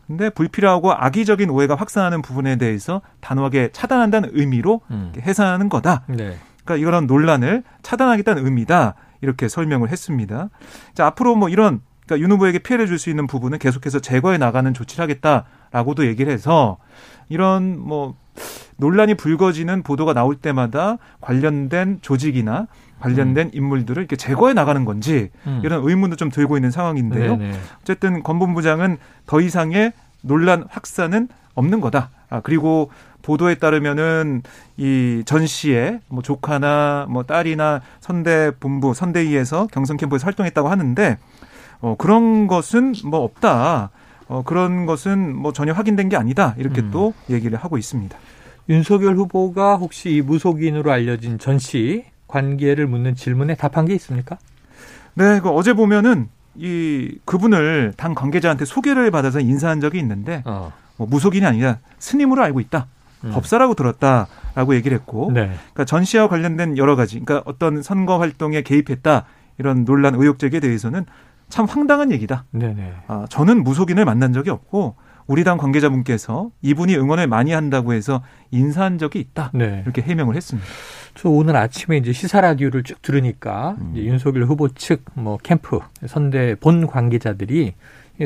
근데 0.08 0.30
불필요하고 0.30 0.94
악의적인 0.94 1.50
오해가 1.50 1.76
확산하는 1.76 2.22
부분에 2.22 2.58
대해서 2.58 3.02
단호하게 3.22 3.70
차단한다는 3.72 4.30
의미로 4.34 4.82
음. 4.92 5.12
해산하는 5.20 5.70
거다. 5.70 6.04
네. 6.08 6.38
그러니까 6.64 6.88
이런 6.88 7.08
논란을 7.08 7.64
차단하겠다는 7.82 8.46
의미다. 8.46 8.96
이렇게 9.22 9.48
설명을 9.48 9.90
했습니다. 9.90 10.50
자, 10.94 11.08
앞으로 11.08 11.36
뭐 11.36 11.50
이런 11.50 11.82
그러니까 12.06 12.24
윤 12.24 12.32
후보에게 12.34 12.60
피해를 12.60 12.86
줄 12.86 13.00
수 13.00 13.10
있는 13.10 13.26
부분은 13.26 13.58
계속해서 13.58 14.00
제거해 14.00 14.38
나가는 14.38 14.72
조치를 14.74 15.02
하겠다라고도 15.04 16.06
얘기를 16.06 16.32
해서 16.32 16.78
이런 17.30 17.80
뭐 17.80 18.16
논란이 18.78 19.16
불거지는 19.16 19.84
보도가 19.84 20.14
나올 20.14 20.36
때마다 20.36 20.98
관련된 21.22 22.00
조직이나 22.02 22.68
관련된 23.10 23.52
인물들을 23.54 24.02
이렇게 24.02 24.16
제거해 24.16 24.54
나가는 24.54 24.84
건지 24.86 25.30
음. 25.46 25.62
이런 25.64 25.88
의문도 25.88 26.16
좀 26.16 26.30
들고 26.32 26.58
있는 26.58 26.72
상황인데요. 26.72 27.38
네네. 27.38 27.54
어쨌든 27.82 28.24
권 28.24 28.40
본부장은 28.40 28.98
더 29.28 29.40
이상의 29.42 29.94
논란 30.22 30.66
확산은 30.70 31.28
없는 31.54 31.82
거다. 31.82 32.10
아, 32.30 32.42
그리고 32.42 32.90
보도에 33.22 33.56
따르면은 33.56 34.42
이 34.78 35.24
전 35.26 35.46
씨의 35.48 36.00
뭐 36.10 36.22
조카나 36.22 37.06
뭐 37.10 37.24
딸이나 37.24 37.82
선대 38.00 38.52
본부 38.60 38.94
선대위에서 38.94 39.68
경선 39.72 39.98
캠프에서 39.98 40.26
활동했다고 40.26 40.68
하는데 40.70 41.18
어 41.82 41.96
그런 41.98 42.48
것은 42.48 42.94
뭐 43.06 43.22
없다. 43.22 43.90
어 44.28 44.42
그런 44.44 44.86
것은 44.88 45.36
뭐 45.36 45.54
전혀 45.54 45.74
확인된 45.74 46.10
게 46.10 46.18
아니다. 46.18 46.56
이렇게 46.58 46.82
음. 46.82 46.90
또 46.92 47.14
얘기를 47.30 47.58
하고 47.58 47.78
있습니다. 47.78 48.18
윤석열 48.70 49.16
후보가 49.16 49.76
혹시 49.76 50.10
이 50.16 50.22
무속인으로 50.22 50.92
알려진 50.92 51.38
전 51.38 51.60
씨 51.60 52.04
관계를 52.28 52.88
묻는 52.88 53.16
질문에 53.16 53.56
답한 53.56 53.86
게 53.86 53.94
있습니까? 53.96 54.38
네, 55.14 55.40
그 55.40 55.50
어제 55.50 55.74
보면은 55.74 56.30
이 56.56 57.20
그분을 57.26 57.94
당 57.98 58.14
관계자한테 58.14 58.66
소개를 58.66 59.12
받아서 59.12 59.40
인사한 59.40 59.82
적이 59.82 60.00
있는데 60.00 60.42
어. 60.46 60.72
뭐 60.98 61.08
무속인이 61.08 61.46
아니라 61.46 61.80
스님으로 62.00 62.44
알고 62.44 62.60
있다. 62.60 62.88
음. 63.26 63.32
법사라고 63.32 63.74
들었다라고 63.74 64.76
얘기를 64.76 64.98
했고 64.98 65.32
네. 65.34 65.48
그러니까 65.48 65.86
전 65.86 66.04
씨와 66.04 66.28
관련된 66.28 66.78
여러 66.78 66.96
가지 66.96 67.20
그러니까 67.20 67.50
어떤 67.50 67.82
선거 67.82 68.20
활동에 68.20 68.62
개입했다 68.62 69.26
이런 69.58 69.86
논란 69.86 70.16
의혹 70.16 70.40
제기에 70.40 70.60
대해서는 70.60 71.06
참 71.50 71.66
황당한 71.66 72.12
얘기다. 72.12 72.46
네네. 72.52 72.94
아, 73.08 73.26
저는 73.30 73.64
무속인을 73.64 74.06
만난 74.06 74.34
적이 74.34 74.50
없고 74.50 74.96
우리 75.28 75.44
당 75.44 75.58
관계자분께서 75.58 76.52
이분이 76.62 76.96
응원을 76.96 77.28
많이 77.28 77.52
한다고 77.52 77.94
해서 77.94 78.22
인사한 78.52 78.98
적이 78.98 79.20
있다. 79.20 79.52
네. 79.54 79.82
이렇게 79.84 80.02
해명을 80.02 80.36
했습니다. 80.36 80.68
저 81.16 81.30
오늘 81.30 81.56
아침에 81.56 81.98
이제 81.98 82.12
시사 82.12 82.42
라디오를 82.42 82.84
쭉 82.84 83.02
들으니까 83.02 83.76
음. 83.80 83.92
이제 83.94 84.06
윤석열 84.06 84.44
후보 84.46 84.70
측 84.70 85.04
뭐 85.16 85.38
캠프 85.42 85.80
선대 86.06 86.56
본 86.56 86.88
관계자들이 86.88 87.74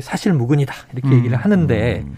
사실 0.02 0.34
무근이다 0.34 0.74
이렇게 0.94 1.08
음. 1.10 1.14
얘기를 1.20 1.38
하는데 1.38 2.04
음. 2.06 2.16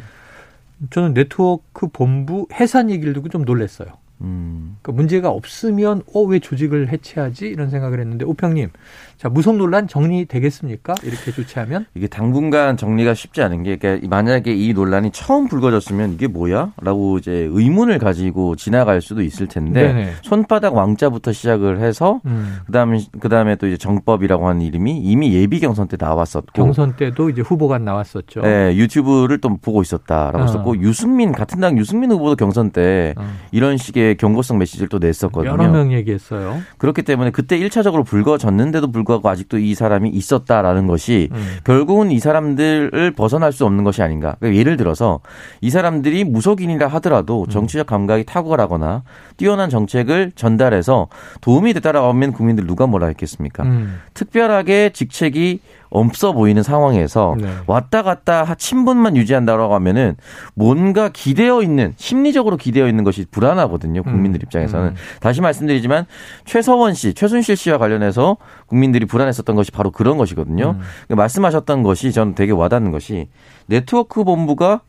저는 0.89 1.13
네트워크 1.13 1.88
본부 1.88 2.47
해산 2.53 2.89
얘기를 2.89 3.13
듣고 3.13 3.29
좀 3.29 3.43
놀랐어요. 3.43 3.89
음. 4.21 4.77
그러니까 4.81 4.99
문제가 5.01 5.29
없으면 5.29 6.01
어 6.13 6.21
왜 6.31 6.39
조직을 6.39 6.89
해체하지 6.89 7.47
이런 7.47 7.69
생각을 7.69 7.99
했는데 7.99 8.25
오평님 8.25 8.69
자 9.17 9.27
무속 9.27 9.57
논란 9.57 9.87
정리되겠습니까 9.87 10.95
이렇게 11.03 11.31
조치하면 11.31 11.85
이게 11.93 12.07
당분간 12.07 12.77
정리가 12.77 13.13
쉽지 13.13 13.41
않은 13.41 13.63
게 13.63 13.75
그러니까 13.75 14.07
만약에 14.07 14.53
이 14.53 14.73
논란이 14.73 15.11
처음 15.11 15.47
불거졌으면 15.47 16.13
이게 16.13 16.27
뭐야?라고 16.27 17.17
이제 17.17 17.49
의문을 17.51 17.99
가지고 17.99 18.55
지나갈 18.55 19.01
수도 19.01 19.21
있을 19.21 19.47
텐데 19.47 19.93
네네. 19.93 20.13
손바닥 20.23 20.73
왕자부터 20.75 21.33
시작을 21.33 21.81
해서 21.81 22.21
음. 22.25 22.59
그다음에 22.67 23.01
그다음에 23.19 23.55
또 23.57 23.67
이제 23.67 23.77
정법이라고 23.77 24.47
하는 24.47 24.61
이름이 24.61 24.97
이미 24.99 25.33
예비 25.33 25.59
경선 25.59 25.87
때 25.87 25.97
나왔었고 25.99 26.53
경선 26.53 26.95
때도 26.95 27.29
이제 27.29 27.41
후보가 27.41 27.79
나왔었죠. 27.79 28.41
네, 28.41 28.75
유튜브를 28.75 29.39
또 29.39 29.57
보고 29.57 29.81
있었다라고 29.81 30.39
어. 30.39 30.43
했었고 30.43 30.77
유승민 30.81 31.31
같은 31.31 31.59
당 31.59 31.77
유승민 31.77 32.11
후보도 32.11 32.35
경선 32.35 32.71
때 32.71 33.13
어. 33.17 33.27
이런 33.51 33.77
식의 33.77 34.11
경고성 34.15 34.58
메시지를 34.58 34.89
또 34.89 35.00
냈었거든요. 35.00 35.51
여러 35.51 35.70
명 35.70 35.91
얘기했어요. 35.94 36.62
그렇기 36.77 37.03
때문에 37.03 37.32
그때 37.32 37.60
1차적으로 37.60 38.06
불거졌는데도 38.06 38.91
불구하고 38.91 39.30
아직도 39.30 39.58
이 39.58 39.74
사람이 39.74 40.10
있었다라는 40.10 40.88
것이 40.88 41.30
음. 41.32 41.58
결국은 41.63 42.12
이 42.12 42.20
사람들을 42.20 43.12
벗어날 43.12 43.51
수 43.51 43.65
없는 43.65 43.84
것이 43.84 44.01
아닌가. 44.01 44.36
그러니까 44.39 44.60
예를 44.60 44.77
들어서 44.77 45.20
이 45.62 45.70
사람들이 45.70 46.24
무속인이라 46.24 46.88
하더라도 46.88 47.48
정치적 47.48 47.88
감각이 47.88 48.25
탁월하거나 48.25 49.03
뛰어난 49.38 49.70
정책을 49.70 50.32
전달해서 50.36 51.08
도움이 51.41 51.74
됐다라고 51.74 52.08
하면 52.10 52.32
국민들 52.32 52.68
누가 52.68 52.88
뭐라 52.88 53.08
했겠습니까? 53.08 53.63
음. 53.63 54.00
특별하게 54.13 54.91
직책이 54.94 55.60
없어 55.91 56.31
보이는 56.31 56.63
상황에서 56.63 57.36
네. 57.38 57.48
왔다 57.67 58.01
갔다 58.01 58.55
친분만 58.55 59.17
유지한다고 59.17 59.75
하면은 59.75 60.15
뭔가 60.55 61.10
기대어 61.10 61.62
있는 61.62 61.93
심리적으로 61.98 62.57
기대어 62.57 62.88
있는 62.88 63.03
것이 63.03 63.25
불안하거든요 63.29 64.01
국민들 64.03 64.39
음. 64.39 64.45
입장에서는 64.45 64.88
음. 64.88 64.95
다시 65.19 65.41
말씀드리지만 65.41 66.05
최서원 66.45 66.93
씨, 66.93 67.13
최순실 67.13 67.57
씨와 67.57 67.77
관련해서 67.77 68.38
국민들이 68.67 69.05
불안했었던 69.05 69.55
것이 69.55 69.71
바로 69.71 69.91
그런 69.91 70.17
것이거든요. 70.17 70.71
음. 70.71 70.79
그러니까 71.07 71.15
말씀하셨던 71.15 71.83
것이 71.83 72.12
저는 72.13 72.36
되게 72.36 72.53
와닿는 72.53 72.91
것이 72.91 73.27
네트워크 73.67 74.24
본부가 74.24 74.81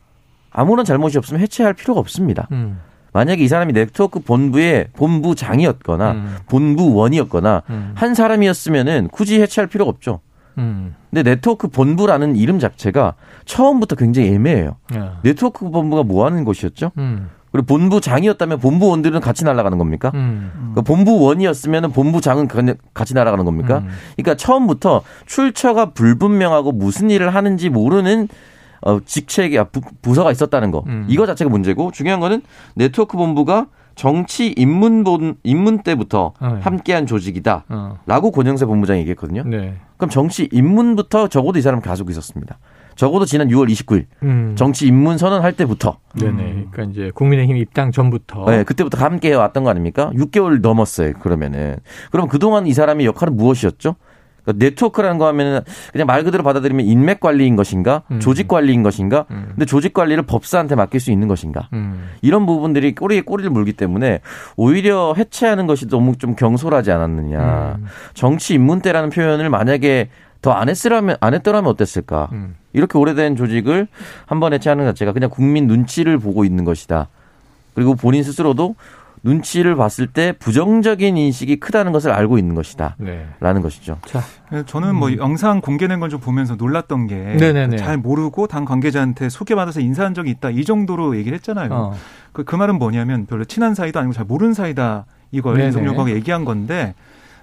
아무런 0.50 0.84
잘못이 0.84 1.18
없으면 1.18 1.40
해체할 1.40 1.74
필요가 1.74 1.98
없습니다. 1.98 2.46
음. 2.52 2.78
만약에 3.12 3.42
이 3.42 3.48
사람이 3.48 3.72
네트워크 3.72 4.20
본부의 4.20 4.88
본부장이었거나 4.94 6.12
음. 6.12 6.36
본부원이었거나 6.48 7.62
음. 7.68 7.92
한 7.94 8.14
사람이었으면은 8.14 9.08
굳이 9.12 9.40
해체할 9.40 9.68
필요가 9.68 9.90
없죠. 9.90 10.20
음. 10.58 10.94
근데 11.10 11.22
네트워크 11.30 11.68
본부라는 11.68 12.36
이름 12.36 12.58
자체가 12.58 13.14
처음부터 13.44 13.96
굉장히 13.96 14.28
애매해요. 14.28 14.76
야. 14.96 15.18
네트워크 15.22 15.68
본부가 15.70 16.02
뭐 16.02 16.26
하는 16.26 16.44
곳이었죠? 16.44 16.92
음. 16.98 17.28
그리고 17.52 17.66
본부장이었다면 17.66 18.60
본부원들은 18.60 19.20
같이 19.20 19.44
날아가는 19.44 19.76
겁니까? 19.76 20.10
음. 20.14 20.72
그 20.74 20.82
본부원이었으면 20.82 21.92
본부장은 21.92 22.48
같이 22.94 23.12
날아가는 23.14 23.44
겁니까? 23.44 23.78
음. 23.78 23.88
그러니까 24.16 24.36
처음부터 24.36 25.02
출처가 25.26 25.90
불분명하고 25.90 26.72
무슨 26.72 27.10
일을 27.10 27.34
하는지 27.34 27.68
모르는 27.68 28.28
어, 28.80 28.98
직책이 29.04 29.58
아, 29.58 29.64
부, 29.64 29.80
부서가 30.00 30.32
있었다는 30.32 30.70
거. 30.70 30.82
음. 30.86 31.06
이거 31.08 31.26
자체가 31.26 31.50
문제고 31.50 31.92
중요한 31.92 32.20
거는 32.20 32.42
네트워크 32.74 33.16
본부가 33.16 33.66
정치 33.94 34.48
입문 34.48 35.04
본 35.04 35.36
입문 35.42 35.82
때부터 35.82 36.34
네. 36.40 36.48
함께한 36.60 37.06
조직이다. 37.06 37.64
어. 37.68 37.98
라고 38.06 38.30
권영세 38.30 38.66
본부장이 38.66 39.00
얘기했거든요. 39.00 39.44
네. 39.44 39.74
그럼 39.96 40.10
정치 40.10 40.48
입문부터 40.50 41.28
적어도 41.28 41.58
이 41.58 41.62
사람 41.62 41.80
가지고 41.80 42.10
있었습니다. 42.10 42.58
적어도 42.94 43.24
지난 43.24 43.48
6월 43.48 43.70
29일 43.70 44.06
음. 44.22 44.54
정치 44.56 44.86
입문 44.86 45.16
선언할 45.16 45.54
때부터 45.54 45.98
네네. 46.18 46.66
그러니까 46.70 46.82
이제 46.84 47.10
국민의힘 47.14 47.56
입당 47.56 47.90
전부터 47.90 48.44
네, 48.50 48.64
그때부터 48.64 48.98
함께 48.98 49.30
해왔던 49.30 49.64
거 49.64 49.70
아닙니까? 49.70 50.10
6개월 50.14 50.60
넘었어요. 50.60 51.14
그러면은 51.14 51.76
그럼 52.10 52.28
그동안 52.28 52.66
이 52.66 52.72
사람의 52.74 53.06
역할은 53.06 53.36
무엇이었죠? 53.36 53.96
그러니까 54.44 54.64
네트워크라는 54.64 55.18
거 55.18 55.26
하면은 55.28 55.60
그냥 55.92 56.06
말 56.06 56.24
그대로 56.24 56.42
받아들이면 56.42 56.86
인맥 56.86 57.20
관리인 57.20 57.56
것인가, 57.56 58.02
음. 58.10 58.20
조직 58.20 58.48
관리인 58.48 58.82
것인가, 58.82 59.26
음. 59.30 59.46
근데 59.50 59.64
조직 59.64 59.92
관리를 59.92 60.24
법사한테 60.24 60.74
맡길 60.74 61.00
수 61.00 61.10
있는 61.10 61.28
것인가. 61.28 61.68
음. 61.72 62.08
이런 62.22 62.46
부분들이 62.46 62.94
꼬리에 62.94 63.20
꼬리를 63.22 63.50
물기 63.50 63.72
때문에 63.72 64.20
오히려 64.56 65.14
해체하는 65.16 65.66
것이 65.66 65.88
너무 65.88 66.16
좀 66.16 66.34
경솔하지 66.34 66.90
않았느냐. 66.90 67.76
음. 67.78 67.86
정치 68.14 68.54
입문 68.54 68.80
때라는 68.80 69.10
표현을 69.10 69.48
만약에 69.50 70.08
더 70.42 70.52
안 70.52 70.68
했으라면 70.68 71.16
안 71.20 71.34
했더라면 71.34 71.70
어땠을까? 71.70 72.28
음. 72.32 72.56
이렇게 72.72 72.98
오래된 72.98 73.36
조직을 73.36 73.86
한 74.26 74.40
번 74.40 74.52
해체하는 74.52 74.84
것 74.84 74.90
자체가 74.90 75.12
그냥 75.12 75.30
국민 75.30 75.68
눈치를 75.68 76.18
보고 76.18 76.44
있는 76.44 76.64
것이다. 76.64 77.08
그리고 77.74 77.94
본인 77.94 78.22
스스로도 78.24 78.74
눈치를 79.24 79.76
봤을 79.76 80.06
때 80.08 80.32
부정적인 80.32 81.16
인식이 81.16 81.60
크다는 81.60 81.92
것을 81.92 82.10
알고 82.10 82.38
있는 82.38 82.54
것이다. 82.54 82.96
네. 82.98 83.26
라는 83.40 83.62
것이죠. 83.62 83.98
자, 84.06 84.20
저는 84.66 84.94
뭐 84.96 85.08
음. 85.10 85.18
영상 85.18 85.60
공개된 85.60 86.00
걸 86.00 86.10
좀 86.10 86.20
보면서 86.20 86.56
놀랐던 86.56 87.06
게 87.06 87.14
네네네. 87.38 87.76
잘 87.76 87.96
모르고 87.96 88.46
당 88.48 88.64
관계자한테 88.64 89.28
소개받아서 89.28 89.80
인사한 89.80 90.12
적이 90.14 90.30
있다 90.32 90.50
이 90.50 90.64
정도로 90.64 91.16
얘기를 91.16 91.36
했잖아요. 91.36 91.68
어. 91.72 91.94
그, 92.32 92.44
그 92.44 92.56
말은 92.56 92.78
뭐냐면 92.78 93.26
별로 93.26 93.44
친한 93.44 93.74
사이도 93.74 93.98
아니고 94.00 94.12
잘 94.12 94.24
모르는 94.24 94.52
사이다 94.54 95.06
이걸 95.30 95.54
네네. 95.54 95.66
윤석열 95.66 95.90
후보가 95.90 96.10
얘기한 96.10 96.44
건데 96.44 96.94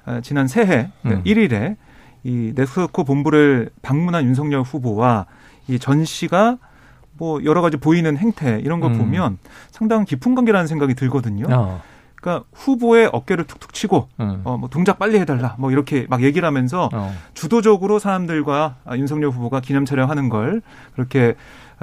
아, 0.06 0.20
지난 0.22 0.48
새해 0.48 0.90
음. 1.06 1.24
1일에 1.26 1.78
이 2.24 2.52
넥스코 2.56 3.06
본부를 3.06 3.70
방문한 3.82 4.26
윤석열 4.26 4.62
후보와 4.62 5.26
이 5.70 5.80
전 5.80 6.04
씨가 6.04 6.58
뭐 7.20 7.44
여러 7.44 7.62
가지 7.62 7.78
보이는 7.78 8.18
행태 8.18 8.60
이런 8.64 8.80
걸 8.80 8.94
음. 8.94 8.98
보면 8.98 9.38
상당한 9.70 10.06
깊은 10.06 10.34
관계라는 10.34 10.68
생각이 10.68 10.96
들거든요. 10.96 11.46
어. 11.50 11.82
그러니까 12.16 12.46
후보의 12.54 13.10
어깨를 13.14 13.46
툭툭 13.46 13.74
치고 13.74 14.10
음. 14.20 14.42
어, 14.44 14.58
뭐 14.58 14.70
동작 14.70 15.00
빨리 15.00 15.20
해달라 15.20 15.56
뭐 15.58 15.72
이렇게 15.72 16.06
막 16.10 16.22
얘기를 16.24 16.46
하면서 16.46 16.90
어. 16.92 17.14
주도적으로 17.34 18.00
사람들과 18.00 18.76
아, 18.86 18.98
윤석열 18.98 19.30
후보가 19.30 19.62
기념 19.62 19.86
촬영하는 19.86 20.30
걸 20.30 20.62
그렇게 20.96 21.36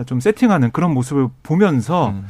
좀 0.04 0.20
세팅하는 0.20 0.72
그런 0.72 0.92
모습을 0.92 1.28
보면서 1.42 2.10
음. 2.10 2.26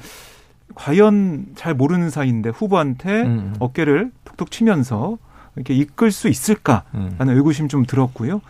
과연 0.75 1.47
잘 1.55 1.75
모르는 1.75 2.11
사이인데 2.11 2.51
후보한테 2.51 3.23
음. 3.23 3.55
어깨를 3.59 4.13
툭툭 4.25 4.51
치면서 4.51 5.19
이렇게 5.57 5.75
이끌 5.75 6.13
수 6.13 6.29
있을까라는 6.29 6.85
음. 7.21 7.29
의구심 7.29 7.69
좀 7.69 7.85
들었고요. 7.85 8.41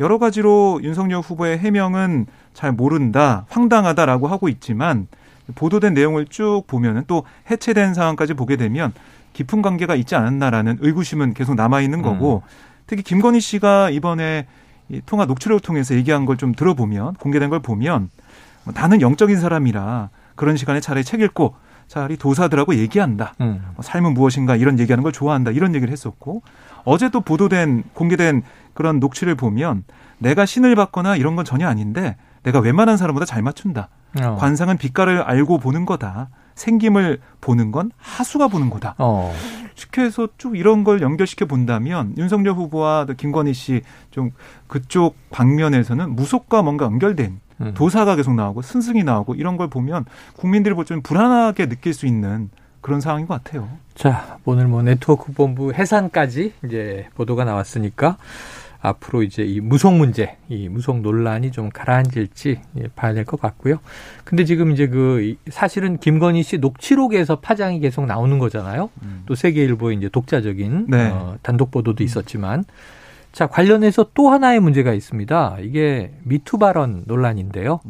여러 0.00 0.18
가지로 0.18 0.80
윤석열 0.82 1.20
후보의 1.20 1.58
해명은 1.58 2.26
잘 2.54 2.72
모른다, 2.72 3.44
황당하다라고 3.50 4.28
하고 4.28 4.48
있지만 4.48 5.06
보도된 5.54 5.92
내용을 5.94 6.26
쭉 6.26 6.62
보면은 6.66 7.04
또 7.06 7.24
해체된 7.50 7.92
상황까지 7.94 8.34
보게 8.34 8.56
되면 8.56 8.92
깊은 9.34 9.62
관계가 9.62 9.94
있지 9.96 10.14
않았나라는 10.14 10.78
의구심은 10.80 11.34
계속 11.34 11.54
남아 11.54 11.80
있는 11.82 12.00
거고 12.02 12.42
특히 12.86 13.02
김건희 13.02 13.40
씨가 13.40 13.90
이번에 13.90 14.46
이 14.88 15.00
통화 15.06 15.24
녹취록을 15.26 15.60
통해서 15.60 15.94
얘기한 15.94 16.24
걸 16.24 16.36
좀 16.36 16.54
들어보면 16.54 17.14
공개된 17.14 17.50
걸 17.50 17.60
보면 17.60 18.10
뭐 18.64 18.72
나는 18.74 19.00
영적인 19.00 19.38
사람이라 19.38 20.10
그런 20.34 20.56
시간에 20.56 20.80
차라리 20.80 21.04
책 21.04 21.20
읽고 21.20 21.54
차라리 21.88 22.16
도사들하고 22.16 22.74
얘기한다. 22.76 23.34
음. 23.40 23.62
뭐 23.74 23.82
삶은 23.82 24.14
무엇인가 24.14 24.56
이런 24.56 24.78
얘기하는 24.78 25.02
걸 25.02 25.12
좋아한다 25.12 25.50
이런 25.52 25.74
얘기를 25.74 25.92
했었고 25.92 26.42
어제 26.84 27.08
또 27.10 27.20
보도된 27.20 27.84
공개된 27.94 28.42
그런 28.74 28.98
녹취를 29.00 29.34
보면 29.34 29.84
내가 30.18 30.46
신을 30.46 30.74
받거나 30.76 31.16
이런 31.16 31.36
건 31.36 31.44
전혀 31.44 31.68
아닌데 31.68 32.16
내가 32.42 32.60
웬만한 32.60 32.96
사람보다 32.96 33.26
잘 33.26 33.42
맞춘다. 33.42 33.88
어. 34.22 34.36
관상은 34.38 34.76
빛깔을 34.76 35.22
알고 35.22 35.58
보는 35.58 35.86
거다. 35.86 36.28
생김을 36.54 37.18
보는 37.40 37.72
건 37.72 37.90
하수가 37.98 38.48
보는 38.48 38.70
거다. 38.70 38.94
어. 38.98 39.34
이렇게 39.76 40.02
해서 40.02 40.28
쭉 40.38 40.56
이런 40.56 40.84
걸 40.84 41.02
연결시켜 41.02 41.46
본다면 41.46 42.14
윤석열 42.16 42.54
후보와 42.54 43.06
또 43.06 43.14
김건희 43.14 43.54
씨 43.54 43.82
좀 44.12 44.30
그쪽 44.68 45.16
방면에서는 45.30 46.14
무속과 46.14 46.62
뭔가 46.62 46.84
연결된 46.84 47.40
음. 47.60 47.72
도사가 47.74 48.16
계속 48.16 48.34
나오고 48.34 48.62
스승이 48.62 49.04
나오고 49.04 49.34
이런 49.36 49.56
걸 49.56 49.68
보면 49.68 50.04
국민들이 50.36 50.74
볼좀 50.74 51.02
불안하게 51.02 51.68
느낄 51.68 51.94
수 51.94 52.06
있는 52.06 52.50
그런 52.80 53.00
상황인 53.00 53.26
것 53.26 53.42
같아요. 53.42 53.68
자, 53.94 54.38
오늘 54.44 54.66
뭐 54.68 54.82
네트워크 54.82 55.32
본부 55.32 55.72
해산까지 55.72 56.52
이제 56.66 57.06
보도가 57.14 57.44
나왔으니까 57.44 58.18
앞으로 58.82 59.22
이제 59.22 59.42
이 59.42 59.60
무속 59.60 59.94
문제, 59.94 60.36
이 60.50 60.68
무속 60.68 61.00
논란이 61.00 61.50
좀 61.52 61.70
가라앉을지 61.70 62.60
예, 62.80 62.88
봐야 62.94 63.14
될 63.14 63.24
것 63.24 63.40
같고요. 63.40 63.78
근데 64.24 64.44
지금 64.44 64.70
이제 64.72 64.88
그 64.88 65.22
이- 65.22 65.38
사실은 65.50 65.96
김건희 65.96 66.42
씨 66.42 66.58
녹취록에서 66.58 67.36
파장이 67.40 67.80
계속 67.80 68.04
나오는 68.04 68.38
거잖아요. 68.38 68.90
또 69.24 69.34
세계일보의 69.34 69.96
이제 69.96 70.10
독자적인 70.10 70.86
네. 70.90 71.08
어, 71.10 71.38
단독 71.40 71.70
보도도 71.70 72.04
있었지만 72.04 72.64
자, 73.34 73.48
관련해서 73.48 74.06
또 74.14 74.30
하나의 74.30 74.60
문제가 74.60 74.92
있습니다. 74.92 75.56
이게 75.60 76.14
미투 76.22 76.56
발언 76.56 77.02
논란인데요. 77.04 77.80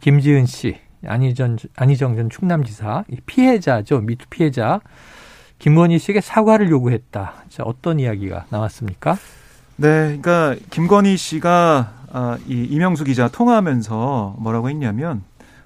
김지은 0.00 0.46
씨, 0.46 0.78
안희전, 1.06 1.58
안희정 1.76 2.16
전 2.16 2.30
충남지사, 2.30 3.04
이 3.10 3.18
피해자죠. 3.26 4.00
미투 4.00 4.28
피해자. 4.30 4.80
김건희 5.58 5.98
씨에게 5.98 6.22
사과를 6.22 6.70
요구했다. 6.70 7.34
자, 7.50 7.62
어떤 7.62 8.00
이야기가 8.00 8.46
나왔습니까? 8.48 9.18
네, 9.76 10.18
그러니까 10.18 10.56
김건희 10.70 11.18
씨가 11.18 11.92
아, 12.12 12.38
이 12.46 12.64
이명수 12.70 13.04
기자 13.04 13.28
통화하면서 13.28 14.36
뭐라고 14.38 14.70
했냐면 14.70 15.22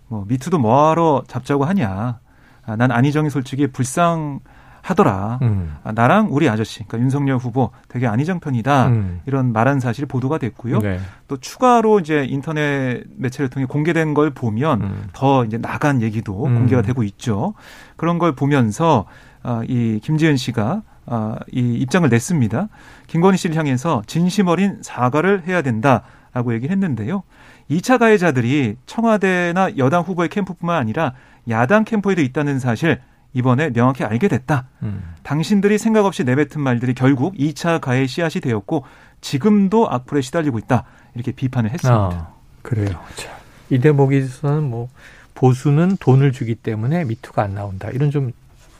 뭐 0.08 0.24
미투도 0.26 0.58
뭐하러 0.58 1.22
잡자고 1.28 1.64
하냐. 1.66 2.18
아, 2.66 2.76
난 2.76 2.90
안희정이 2.90 3.30
솔직히 3.30 3.68
불쌍 3.68 4.40
하더라. 4.84 5.38
음. 5.40 5.74
아, 5.82 5.92
나랑 5.92 6.28
우리 6.30 6.46
아저씨, 6.46 6.84
그러니까 6.84 6.98
윤석열 6.98 7.38
후보 7.38 7.70
되게 7.88 8.06
안희정 8.06 8.38
편이다. 8.38 8.88
음. 8.88 9.20
이런 9.24 9.50
말한 9.52 9.80
사실이 9.80 10.06
보도가 10.06 10.36
됐고요. 10.36 10.80
네. 10.80 11.00
또 11.26 11.38
추가로 11.38 12.00
이제 12.00 12.26
인터넷 12.28 13.02
매체를 13.16 13.48
통해 13.48 13.64
공개된 13.66 14.12
걸 14.12 14.30
보면 14.30 14.82
음. 14.82 15.04
더 15.14 15.46
이제 15.46 15.56
나간 15.56 16.02
얘기도 16.02 16.44
음. 16.44 16.54
공개가 16.54 16.82
되고 16.82 17.02
있죠. 17.02 17.54
그런 17.96 18.18
걸 18.18 18.34
보면서 18.34 19.06
아, 19.42 19.62
이 19.66 20.00
김지은 20.02 20.36
씨가 20.36 20.82
아, 21.06 21.36
이 21.50 21.60
입장을 21.60 22.06
냈습니다. 22.06 22.68
김건희 23.06 23.38
씨를 23.38 23.56
향해서 23.56 24.02
진심 24.06 24.48
어린 24.48 24.78
사과를 24.82 25.44
해야 25.46 25.62
된다라고 25.62 26.52
얘기를 26.52 26.70
했는데요. 26.72 27.22
2차 27.70 27.98
가해자들이 27.98 28.76
청와대나 28.84 29.78
여당 29.78 30.02
후보의 30.02 30.28
캠프뿐만 30.28 30.76
아니라 30.76 31.14
야당 31.48 31.84
캠프에도 31.84 32.20
있다는 32.20 32.58
사실 32.58 33.00
이번에 33.34 33.70
명확히 33.72 34.04
알게 34.04 34.28
됐다. 34.28 34.68
음. 34.82 35.02
당신들이 35.24 35.76
생각 35.76 36.06
없이 36.06 36.24
내뱉은 36.24 36.60
말들이 36.60 36.94
결국 36.94 37.34
2차 37.34 37.80
가해 37.80 38.06
씨앗이 38.06 38.40
되었고 38.40 38.84
지금도 39.20 39.90
악플에 39.90 40.20
시달리고 40.20 40.58
있다. 40.58 40.84
이렇게 41.14 41.32
비판을 41.32 41.70
했습니다. 41.70 41.98
아, 41.98 42.34
그래요. 42.62 43.00
자, 43.16 43.36
이 43.70 43.78
대목에서는 43.78 44.62
뭐 44.62 44.88
보수는 45.34 45.96
돈을 45.98 46.32
주기 46.32 46.54
때문에 46.54 47.04
미투가 47.04 47.42
안 47.42 47.54
나온다. 47.54 47.90
이런 47.90 48.10
좀 48.10 48.32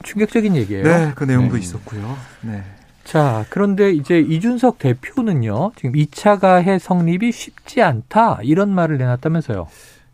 충격적인 0.04 0.54
얘기예요. 0.56 0.84
네, 0.84 1.12
그 1.14 1.24
내용도 1.24 1.54
네. 1.54 1.60
있었고요. 1.60 2.16
네. 2.42 2.62
자, 3.04 3.44
그런데 3.50 3.92
이제 3.92 4.18
이준석 4.18 4.78
대표는요. 4.78 5.72
지금 5.76 5.92
2차 5.92 6.38
가해 6.38 6.78
성립이 6.78 7.32
쉽지 7.32 7.82
않다. 7.82 8.38
이런 8.42 8.70
말을 8.70 8.98
내놨다면서요. 8.98 9.66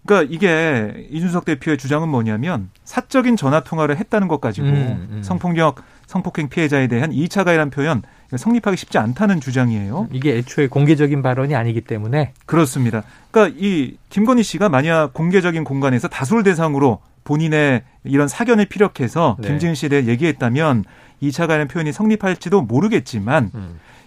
그러니까 0.07 0.33
이게 0.35 1.07
이준석 1.11 1.45
대표의 1.45 1.79
주장은 1.79 2.09
뭐냐면 2.09 2.71
사적인 2.85 3.37
전화 3.37 3.61
통화를 3.61 3.99
했다는 3.99 4.29
것 4.29 4.41
가지고 4.41 4.69
음, 4.69 5.09
음. 5.11 5.23
성폭력, 5.23 5.83
성폭행 6.07 6.49
피해자에 6.49 6.87
대한 6.87 7.11
2차 7.11 7.45
가해란 7.45 7.71
표현 7.71 8.03
성립하기 8.35 8.77
쉽지 8.77 8.99
않다는 8.99 9.41
주장이에요. 9.41 10.09
이게 10.13 10.37
애초에 10.37 10.69
공개적인 10.69 11.23
발언이 11.23 11.55
아니기 11.55 11.81
때문에 11.83 12.33
그렇습니다. 12.47 13.03
그러니까 13.31 13.57
이 13.61 13.97
김건희 14.09 14.43
씨가 14.43 14.69
만약 14.69 15.13
공개적인 15.13 15.65
공간에서 15.65 16.09
다수를 16.09 16.43
대상으로 16.45 17.01
본인의 17.25 17.83
이런 18.05 18.29
사견을 18.29 18.67
피력해서 18.67 19.37
네. 19.41 19.49
김지은 19.49 19.75
씨에 19.75 19.89
대해 19.89 20.07
얘기했다면 20.07 20.85
2차 21.23 21.47
가해라는 21.47 21.69
표현이 21.69 21.93
성립할지도 21.93 22.63
모르겠지만 22.63 23.51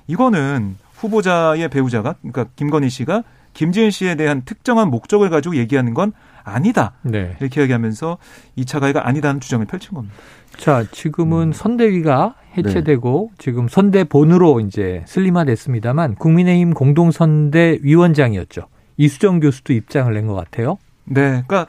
이거는 0.08 0.77
후보자의 0.95 1.69
배우자가 1.69 2.15
그러니까 2.21 2.45
김건희 2.56 2.89
씨가 2.89 3.23
김지은 3.54 3.92
씨에 3.92 4.16
대한 4.16 4.42
특정한 4.46 4.89
목적을 4.89 5.30
가지고 5.30 5.56
얘기하는 5.56 5.94
건 5.94 6.13
아니다. 6.44 6.94
네. 7.04 7.36
이렇게 7.39 7.62
얘기하면서 7.62 8.18
2차 8.58 8.80
가해가 8.80 9.08
아니다는 9.08 9.39
주장을 9.39 9.66
펼친 9.66 9.94
겁니다. 9.94 10.16
자, 10.58 10.86
지금은 10.92 11.48
음. 11.48 11.54
선대위가 11.54 12.36
네. 12.56 12.63
해체되고 12.63 13.32
지금 13.38 13.68
선대본으로 13.68 14.60
이제 14.60 15.04
슬림화됐습니다만 15.08 16.16
국민의힘 16.16 16.74
공동선대위원장이었죠. 16.74 18.68
이수정 18.98 19.39
교수도 19.39 19.74
입장을 19.74 20.13
낸 20.13 20.28
것 20.28 20.36
같아요. 20.36 20.78
네. 21.06 21.44
그러니까 21.48 21.66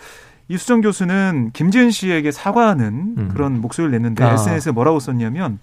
이수정 0.48 0.80
교수는 0.82 1.50
김지은 1.52 1.90
씨에게 1.90 2.30
사과하는 2.30 3.14
음. 3.16 3.28
그런 3.32 3.60
목소리를 3.60 3.90
냈는데 3.92 4.22
아. 4.24 4.34
SNS에 4.34 4.72
뭐라고 4.72 5.00
썼냐면 5.00 5.58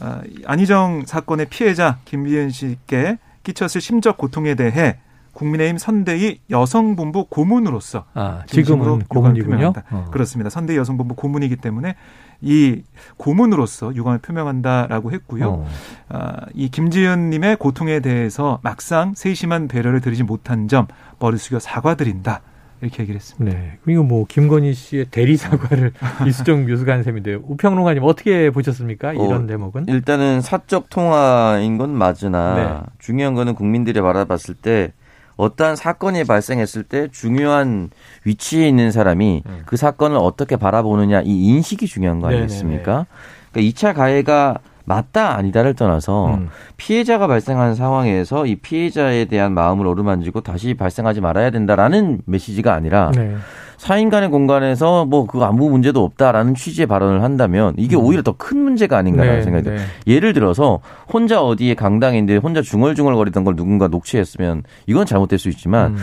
아, 0.00 0.20
안희정 0.44 1.04
사건의 1.06 1.46
피해자 1.48 1.98
김지은 2.04 2.50
씨께 2.50 3.18
끼쳤을 3.44 3.80
심적 3.80 4.16
고통에 4.18 4.54
대해 4.56 4.98
국민의힘 5.36 5.76
선대위 5.76 6.40
여성본부 6.48 7.26
고문으로서 7.26 8.04
아, 8.14 8.42
지금은 8.46 9.00
고문이군요. 9.00 9.56
표명한다. 9.56 9.84
어. 9.90 10.06
그렇습니다. 10.10 10.48
선대위 10.48 10.78
여성본부 10.78 11.14
고문이기 11.14 11.56
때문에 11.56 11.94
이 12.40 12.82
고문으로서 13.18 13.94
유감을 13.94 14.18
표명한다라고 14.20 15.12
했고요. 15.12 15.48
어. 15.48 15.68
아, 16.08 16.36
이 16.54 16.70
김지은님의 16.70 17.56
고통에 17.56 18.00
대해서 18.00 18.60
막상 18.62 19.12
세심한 19.14 19.68
배려를 19.68 20.00
드리지 20.00 20.22
못한 20.22 20.68
점 20.68 20.86
머리 21.18 21.36
숙여 21.36 21.58
사과드린다 21.58 22.40
이렇게 22.80 23.02
얘기를 23.02 23.16
했습니다. 23.16 23.58
네. 23.58 23.78
그리고 23.84 24.04
뭐 24.04 24.24
김건희 24.26 24.72
씨의 24.72 25.06
대리 25.10 25.36
사과를 25.36 25.92
이수정 26.26 26.66
교수가 26.66 26.92
한 26.92 27.02
셈인데요. 27.02 27.40
우평론가님 27.44 28.02
어떻게 28.04 28.48
보셨습니까? 28.50 29.12
이런 29.12 29.44
어, 29.44 29.46
대목은? 29.46 29.86
일단은 29.88 30.40
사적 30.40 30.88
통화인 30.88 31.76
건 31.76 31.90
맞으나 31.90 32.54
네. 32.54 32.92
중요한 32.98 33.34
거는 33.34 33.54
국민들이 33.54 34.00
바라봤을 34.00 34.54
때 34.54 34.92
어떠한 35.36 35.76
사건이 35.76 36.24
발생했을 36.24 36.82
때 36.82 37.08
중요한 37.12 37.90
위치에 38.24 38.68
있는 38.68 38.90
사람이 38.90 39.42
음. 39.46 39.62
그 39.66 39.76
사건을 39.76 40.16
어떻게 40.16 40.56
바라보느냐 40.56 41.22
이 41.22 41.46
인식이 41.46 41.86
중요한 41.86 42.20
거. 42.20 42.28
아니겠습니까? 42.28 43.06
그러니까 43.52 43.72
2차 43.72 43.94
가해가 43.94 44.58
맞다 44.86 45.36
아니다를 45.36 45.74
떠나서 45.74 46.34
음. 46.34 46.48
피해자가 46.76 47.26
발생한 47.26 47.74
상황에서 47.74 48.46
이 48.46 48.56
피해자에 48.56 49.26
대한 49.26 49.52
마음을 49.52 49.86
어루만지고 49.86 50.40
다시 50.40 50.74
발생하지 50.74 51.20
말아야 51.20 51.50
된다라는 51.50 52.22
메시지가 52.24 52.72
아니라 52.72 53.10
네. 53.14 53.36
사인 53.76 54.08
간의 54.10 54.30
공간에서 54.30 55.04
뭐 55.04 55.26
그거 55.26 55.44
아무 55.44 55.68
문제도 55.70 56.02
없다라는 56.02 56.54
취지의 56.54 56.86
발언을 56.86 57.22
한다면 57.22 57.74
이게 57.76 57.96
오히려 57.96 58.22
더 58.22 58.36
큰 58.38 58.58
문제가 58.58 58.98
아닌가라는 58.98 59.38
네, 59.38 59.42
생각이 59.42 59.64
들어요. 59.64 59.78
네. 59.78 59.84
예를 60.06 60.32
들어서 60.32 60.80
혼자 61.12 61.40
어디에 61.42 61.74
강당인데 61.74 62.36
혼자 62.36 62.62
중얼중얼거리던 62.62 63.44
걸 63.44 63.56
누군가 63.56 63.88
녹취했으면 63.88 64.62
이건 64.86 65.06
잘못될 65.06 65.38
수 65.38 65.48
있지만 65.48 65.92
음. 65.92 65.96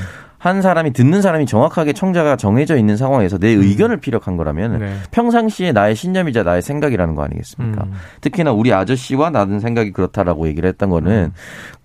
한 0.44 0.62
사람이 0.62 0.92
듣는 0.92 1.22
사람이 1.22 1.46
정확하게 1.46 1.94
청자가 1.94 2.36
정해져 2.36 2.76
있는 2.76 2.98
상황에서 2.98 3.38
내 3.38 3.48
의견을 3.48 4.02
피력한 4.02 4.36
거라면 4.36 4.78
네. 4.78 4.94
평상시에 5.12 5.72
나의 5.72 5.96
신념이자 5.96 6.44
나의 6.44 6.62
생각이라는 6.62 7.16
거 7.16 7.24
아니겠습니까? 7.24 7.86
음. 7.86 7.94
특히나 8.20 8.52
우리 8.52 8.74
아저씨와 8.74 9.30
나는 9.30 9.62
생각이 9.62 9.94
그렇다라고 9.94 10.50
얘기를 10.50 10.68
했던 10.68 10.90
거는 10.90 11.12
음. 11.12 11.32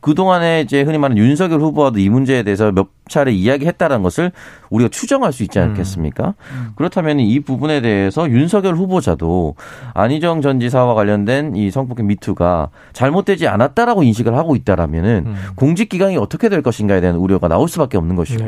그동안에 0.01 0.63
이제 0.63 0.83
흔히 0.83 0.99
말하는 0.99 1.23
윤석열 1.23 1.61
후보와도 1.61 2.01
이 2.01 2.09
문제에 2.09 2.43
대해서 2.43 2.73
몇 2.73 2.89
차례 3.09 3.33
이야기했다는 3.33 4.03
것을 4.03 4.33
우리가 4.71 4.91
추정할 4.91 5.33
수 5.33 5.43
있지 5.43 5.59
않겠습니까? 5.59 6.35
그렇다면 6.77 7.21
이 7.21 7.41
부분에 7.41 7.81
대해서 7.81 8.29
윤석열 8.29 8.75
후보자도 8.77 9.55
안희정 9.95 10.43
전 10.43 10.61
지사와 10.61 10.95
관련된 10.95 11.57
이 11.57 11.71
성폭행 11.71 12.07
미투가 12.07 12.69
잘못되지 12.93 13.49
않았다라고 13.49 14.03
인식을 14.03 14.37
하고 14.37 14.55
있다라면은 14.57 15.25
음. 15.27 15.35
공직 15.57 15.89
기강이 15.89 16.17
어떻게 16.17 16.49
될 16.49 16.63
것인가에 16.63 17.01
대한 17.01 17.17
우려가 17.17 17.49
나올 17.49 17.69
수밖에 17.69 17.97
없는 17.97 18.15
것이고 18.15 18.48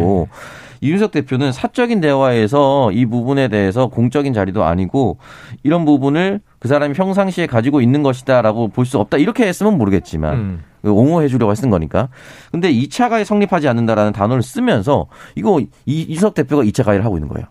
이준석 0.82 1.10
대표는 1.10 1.52
사적인 1.52 2.00
대화에서 2.00 2.90
이 2.92 3.04
부분에 3.04 3.48
대해서 3.48 3.88
공적인 3.88 4.32
자리도 4.32 4.64
아니고 4.64 5.18
이런 5.62 5.84
부분을 5.84 6.40
그 6.58 6.68
사람이 6.68 6.94
평상시에 6.94 7.46
가지고 7.46 7.80
있는 7.82 8.02
것이다라고 8.02 8.68
볼 8.68 8.86
수 8.86 8.98
없다 8.98 9.18
이렇게 9.18 9.46
했으면 9.46 9.76
모르겠지만 9.76 10.34
음. 10.34 10.62
옹호해 10.82 11.28
주려고 11.28 11.54
쓴 11.54 11.68
거니까. 11.68 12.08
근데 12.50 12.72
2차 12.72 13.10
가해 13.10 13.24
성립하지 13.24 13.68
않는다라는 13.68 14.12
단어를 14.12 14.42
쓰면서 14.42 15.06
이거 15.34 15.60
이- 15.60 15.68
이준석 15.84 16.32
대표가 16.32 16.62
2차 16.64 16.82
가해를 16.84 17.04
하고 17.04 17.18
있는 17.18 17.28
거예요. 17.28 17.46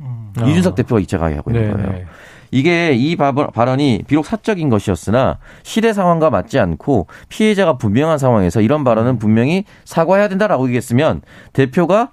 어. 0.00 0.32
이준석 0.46 0.76
대표가 0.76 1.00
2차 1.00 1.18
가해하고 1.18 1.50
있는 1.50 1.66
네, 1.66 1.72
거예요. 1.82 2.06
네. 2.50 2.58
이게 2.58 2.92
이 2.92 3.16
바- 3.16 3.32
발언이 3.32 4.04
비록 4.06 4.24
사적인 4.26 4.68
것이었으나 4.68 5.38
시대 5.62 5.92
상황과 5.92 6.30
맞지 6.30 6.58
않고 6.58 7.06
피해자가 7.28 7.76
분명한 7.78 8.18
상황에서 8.18 8.60
이런 8.60 8.84
발언은 8.84 9.18
분명히 9.18 9.64
사과해야 9.84 10.28
된다라고 10.28 10.66
얘기했으면 10.66 11.22
대표가 11.52 12.10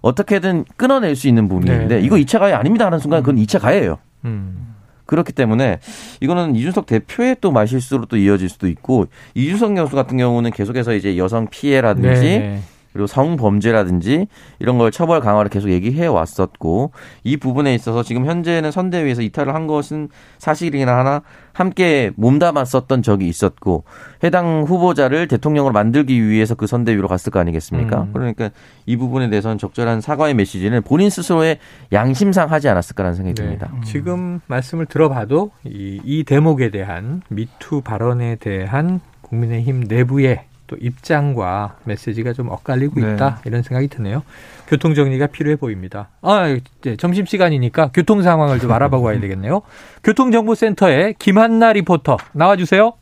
어떻게든 0.00 0.64
끊어낼 0.76 1.16
수 1.16 1.28
있는 1.28 1.48
부분인데 1.48 1.96
네. 1.96 2.00
이거 2.04 2.16
2차 2.16 2.38
가해 2.38 2.52
아닙니다 2.52 2.86
하는 2.86 2.98
순간 2.98 3.22
그건 3.22 3.36
2차 3.42 3.60
가해예요. 3.60 3.98
음. 4.24 4.74
그렇기 5.06 5.32
때문에 5.32 5.80
이거는 6.20 6.56
이준석 6.56 6.86
대표의 6.86 7.36
또 7.42 7.52
말실수로 7.52 8.06
또 8.06 8.16
이어질 8.16 8.48
수도 8.48 8.68
있고 8.68 9.06
이준석 9.34 9.74
교수 9.74 9.94
같은 9.96 10.16
경우는 10.16 10.50
계속해서 10.50 10.94
이제 10.94 11.18
여성 11.18 11.46
피해라든지 11.50 12.20
네, 12.22 12.38
네. 12.38 12.60
그리고 12.94 13.08
성범죄라든지 13.08 14.28
이런 14.60 14.78
걸 14.78 14.92
처벌 14.92 15.20
강화를 15.20 15.50
계속 15.50 15.68
얘기해 15.68 16.06
왔었고 16.06 16.92
이 17.24 17.36
부분에 17.36 17.74
있어서 17.74 18.04
지금 18.04 18.24
현재는 18.24 18.70
선대위에서 18.70 19.20
이탈을 19.20 19.52
한 19.52 19.66
것은 19.66 20.08
사실이나 20.38 20.96
하나 20.96 21.22
함께 21.52 22.12
몸담았었던 22.14 23.02
적이 23.02 23.28
있었고 23.28 23.82
해당 24.22 24.62
후보자를 24.62 25.26
대통령으로 25.26 25.72
만들기 25.72 26.24
위해서 26.24 26.54
그 26.54 26.68
선대위로 26.68 27.08
갔을 27.08 27.32
거 27.32 27.40
아니겠습니까? 27.40 28.02
음. 28.02 28.10
그러니까 28.12 28.50
이 28.86 28.96
부분에 28.96 29.28
대해서는 29.28 29.58
적절한 29.58 30.00
사과의 30.00 30.34
메시지는 30.34 30.82
본인 30.82 31.10
스스로의 31.10 31.58
양심상 31.92 32.52
하지 32.52 32.68
않았을까라는 32.68 33.16
생각이 33.16 33.34
네. 33.34 33.42
듭니다. 33.42 33.72
지금 33.84 34.40
말씀을 34.46 34.86
들어봐도 34.86 35.50
이, 35.64 36.00
이 36.04 36.22
대목에 36.22 36.70
대한 36.70 37.22
미투 37.28 37.80
발언에 37.80 38.36
대한 38.36 39.00
국민의힘 39.22 39.86
내부의 39.88 40.44
또 40.74 40.76
입장과 40.80 41.76
메시지가 41.84 42.32
좀 42.32 42.48
엇갈리고 42.48 43.00
네. 43.00 43.12
있다 43.14 43.40
이런 43.44 43.62
생각이 43.62 43.88
드네요. 43.88 44.22
교통 44.66 44.94
정리가 44.94 45.28
필요해 45.28 45.56
보입니다. 45.56 46.08
아, 46.22 46.48
이제 46.48 46.96
점심 46.96 47.26
시간이니까 47.26 47.90
교통 47.94 48.22
상황을 48.22 48.58
좀 48.58 48.72
알아보고 48.72 49.06
와야 49.06 49.20
되겠네요. 49.20 49.62
교통정보센터의 50.02 51.14
김한나 51.18 51.72
리포터 51.72 52.16
나와주세요. 52.32 52.94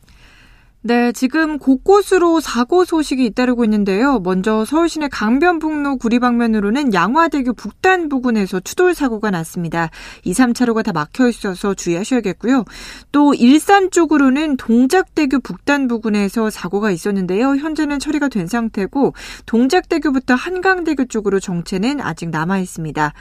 네, 0.85 1.13
지금 1.13 1.59
곳곳으로 1.59 2.41
사고 2.41 2.83
소식이 2.83 3.23
잇따르고 3.23 3.63
있는데요. 3.63 4.19
먼저 4.19 4.65
서울시내 4.65 5.07
강변북로 5.07 5.95
구리방면으로는 5.95 6.93
양화대교 6.93 7.53
북단 7.53 8.09
부근에서 8.09 8.59
추돌 8.59 8.93
사고가 8.93 9.31
났습니다. 9.31 9.89
2, 10.25 10.33
3차로가 10.33 10.83
다 10.83 10.91
막혀 10.91 11.29
있어서 11.29 11.73
주의하셔야겠고요. 11.73 12.65
또 13.13 13.33
일산 13.33 13.91
쪽으로는 13.91 14.57
동작대교 14.57 15.39
북단 15.39 15.87
부근에서 15.87 16.49
사고가 16.49 16.91
있었는데요. 16.91 17.55
현재는 17.55 17.99
처리가 17.99 18.27
된 18.27 18.47
상태고 18.47 19.13
동작대교부터 19.45 20.35
한강대교 20.35 21.05
쪽으로 21.05 21.39
정체는 21.39 22.01
아직 22.01 22.29
남아 22.29 22.59
있습니다. 22.59 23.13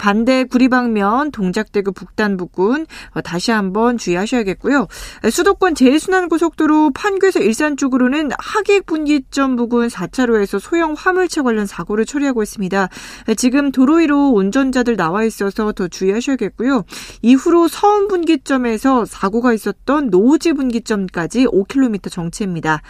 반대 0.00 0.42
구리방면 0.42 1.30
동작대교 1.30 1.92
북단 1.92 2.36
부근 2.36 2.86
어, 3.12 3.20
다시 3.20 3.52
한번 3.52 3.98
주의하셔야겠고요. 3.98 4.88
수도권 5.30 5.76
제일순환고속도로 5.76 6.90
판교에서 7.04 7.40
일산 7.40 7.76
쪽으로는 7.76 8.30
하객 8.38 8.86
분기점 8.86 9.56
부근 9.56 9.88
4차로에서 9.88 10.58
소형 10.58 10.94
화물차 10.94 11.42
관련 11.42 11.66
사고를 11.66 12.06
처리하고 12.06 12.42
있습니다. 12.42 12.88
지금 13.36 13.70
도로 13.72 13.96
위로 13.96 14.30
운전자들 14.30 14.96
나와 14.96 15.24
있어서 15.24 15.72
더 15.72 15.86
주의하셔야겠고요. 15.86 16.84
이후로 17.20 17.68
서운 17.68 18.08
분기점에서 18.08 19.04
사고가 19.04 19.52
있었던 19.52 20.08
노지 20.08 20.54
분기점까지 20.54 21.44
5km 21.44 22.10
정체입니다. 22.10 22.80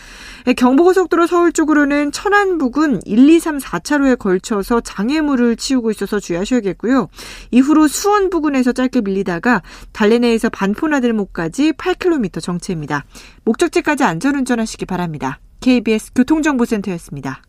경부고속도로 0.57 1.27
서울 1.27 1.53
쪽으로는 1.53 2.12
천안 2.12 2.59
부근 2.59 3.00
1, 3.05 3.29
2, 3.29 3.40
3, 3.40 3.59
4차로에 3.59 4.16
걸쳐서 4.16 4.81
장애물을 4.81 5.57
치우고 5.57 5.90
있어서 5.90 6.20
주의하셔야겠고요. 6.20 7.09
이후로 7.50 7.88
수원 7.88 8.31
부근에서 8.31 8.70
짧게 8.70 9.00
밀리다가 9.00 9.62
달래내에서 9.92 10.50
반포나들목까지 10.50 11.72
8km 11.72 12.40
정체입니다. 12.40 13.05
목적지까지 13.44 14.04
안전운전하시기 14.04 14.87
바랍니다. 14.87 15.38
KBS 15.61 16.12
교통정보센터였습니다. 16.14 17.42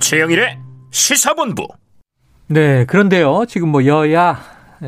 최영일의 0.00 0.58
시사본부. 0.90 1.68
네, 2.46 2.86
그런데요. 2.86 3.44
지금 3.46 3.68
뭐 3.68 3.84
여야 3.84 4.40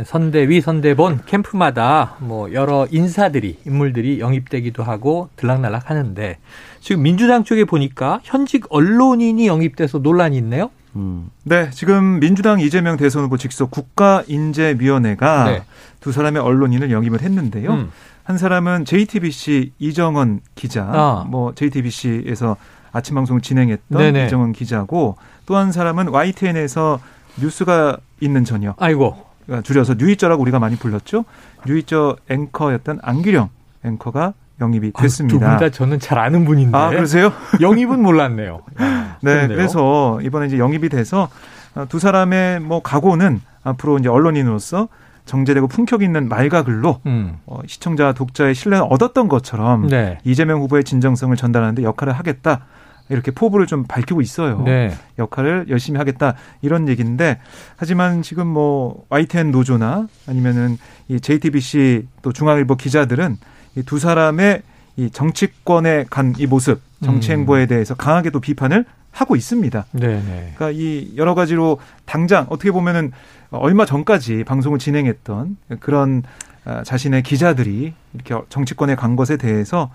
선대위, 0.05 0.63
선대본 0.63 1.23
캠프마다 1.27 2.17
뭐 2.21 2.53
여러 2.55 2.87
인사들이 2.91 3.59
인물들이 3.67 4.21
영입되기도 4.21 4.83
하고 4.83 5.29
들락날락 5.37 5.91
하는데 5.91 6.39
지금 6.81 7.03
민주당 7.03 7.45
쪽에 7.45 7.65
보니까 7.65 8.21
현직 8.23 8.65
언론인이 8.71 9.47
영입돼서 9.47 9.99
논란이 9.99 10.39
있네요. 10.39 10.71
음. 10.97 11.31
네, 11.45 11.71
지금 11.71 12.21
민주당 12.21 12.61
이재명 12.61 12.97
대선 12.97 13.25
후보 13.25 13.37
직속 13.37 13.71
국가인재위원회가 13.71 15.45
네. 15.45 15.63
두 16.01 16.13
사람의 16.13 16.43
언론인을 16.43 16.91
영입을 16.91 17.23
했는데요. 17.23 17.73
음. 17.73 17.93
한 18.25 18.39
사람은 18.39 18.85
JTBC 18.85 19.73
이정원 19.79 20.41
기자, 20.55 20.85
아. 20.85 21.25
뭐 21.29 21.55
JTBC에서 21.55 22.57
아침 22.93 23.15
방송을 23.15 23.41
진행했던 23.41 23.99
네네. 23.99 24.27
이정원 24.27 24.53
기자고 24.53 25.17
또 25.47 25.57
한 25.57 25.73
사람은 25.73 26.09
YTN에서 26.09 27.01
뉴스가 27.41 27.97
있는 28.21 28.45
저녁, 28.45 28.81
아이고. 28.83 29.27
그러니까 29.47 29.63
줄여서 29.67 29.95
뉴이저라고 29.95 30.41
우리가 30.43 30.59
많이 30.61 30.77
불렀죠. 30.77 31.25
뉴이저 31.67 32.17
앵커였던 32.29 33.01
안기령 33.03 33.49
앵커가 33.85 34.35
영입이 34.61 34.93
됐습니다. 34.93 35.37
아, 35.37 35.57
두분 35.57 35.59
다 35.59 35.71
저는 35.71 35.99
잘 35.99 36.19
아는 36.19 36.45
분인데 36.45 36.77
아, 36.77 36.91
그러세요? 36.91 37.33
영입은 37.61 38.03
몰랐네요. 38.03 38.63
야, 38.81 39.17
네, 39.23 39.35
그렇네요. 39.35 39.57
그래서 39.57 40.21
이번에 40.23 40.47
이제 40.47 40.59
영입이 40.59 40.89
돼서 40.89 41.29
어, 41.75 41.87
두 41.89 41.99
사람의 41.99 42.61
뭐 42.61 42.83
각오는 42.83 43.41
앞으로 43.63 43.99
이제 43.99 44.09
언론인으로서 44.09 44.89
정제되고 45.27 45.69
품격 45.69 46.03
있는 46.03 46.29
말과 46.29 46.65
글로 46.65 47.01
음. 47.07 47.39
어, 47.47 47.61
시청자 47.67 48.13
독자의 48.13 48.55
신뢰를 48.55 48.87
얻었던 48.91 49.29
것처럼 49.29 49.89
네. 49.89 50.19
이재명 50.25 50.61
후보의 50.63 50.85
진정성을 50.85 51.35
전달하는데 51.37 51.83
역할을 51.83 52.13
하겠다. 52.13 52.67
이렇게 53.11 53.33
포부를 53.33 53.67
좀 53.67 53.85
밝히고 53.85 54.21
있어요. 54.21 54.63
네. 54.65 54.93
역할을 55.19 55.67
열심히 55.69 55.99
하겠다 55.99 56.35
이런 56.63 56.89
얘기인데 56.89 57.41
하지만 57.77 58.23
지금 58.23 58.47
뭐 58.47 59.05
YTN 59.09 59.51
노조나 59.51 60.07
아니면은 60.29 60.79
이 61.09 61.21
JTBC 61.21 62.07
또 62.23 62.33
중앙일보 62.33 62.77
기자들은 62.77 63.37
이 63.81 63.83
두 63.85 63.99
사람의 63.99 64.63
이 64.97 65.11
정치권에 65.11 66.07
간 66.11 66.35
이 66.39 66.47
모습, 66.47 66.81
정치 67.03 67.33
음. 67.33 67.41
행보에 67.41 67.67
대해서 67.67 67.95
강하게 67.95 68.31
또 68.31 68.41
비판을 68.41 68.85
하고 69.13 69.35
있습니다. 69.37 69.87
네, 69.93 70.07
네. 70.07 70.53
그러니까 70.55 70.71
이 70.71 71.13
여러 71.17 71.35
가지로 71.35 71.79
당장 72.05 72.47
어떻게 72.51 72.71
보면은 72.71 73.13
얼마 73.51 73.85
전까지 73.85 74.45
방송을 74.45 74.79
진행했던 74.79 75.57
그런 75.81 76.23
아, 76.65 76.83
자신의 76.85 77.23
기자들이 77.23 77.95
이렇게 78.15 78.35
정치권에 78.51 78.95
간 78.95 79.17
것에 79.17 79.37
대해서 79.37 79.91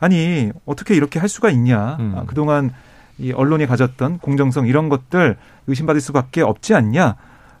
아니 0.00 0.50
어떻게 0.66 0.94
이렇게 0.94 1.18
할 1.18 1.28
수가 1.28 1.48
있냐 1.50 1.96
음. 2.00 2.14
아, 2.16 2.24
그동안 2.26 2.72
이 3.18 3.32
언론이 3.32 3.66
가졌던 3.66 4.18
공정성 4.18 4.66
이런 4.66 4.88
것들 4.88 5.36
의심받을 5.66 6.00
수밖에 6.00 6.42
없지 6.42 6.74
않냐. 6.74 7.16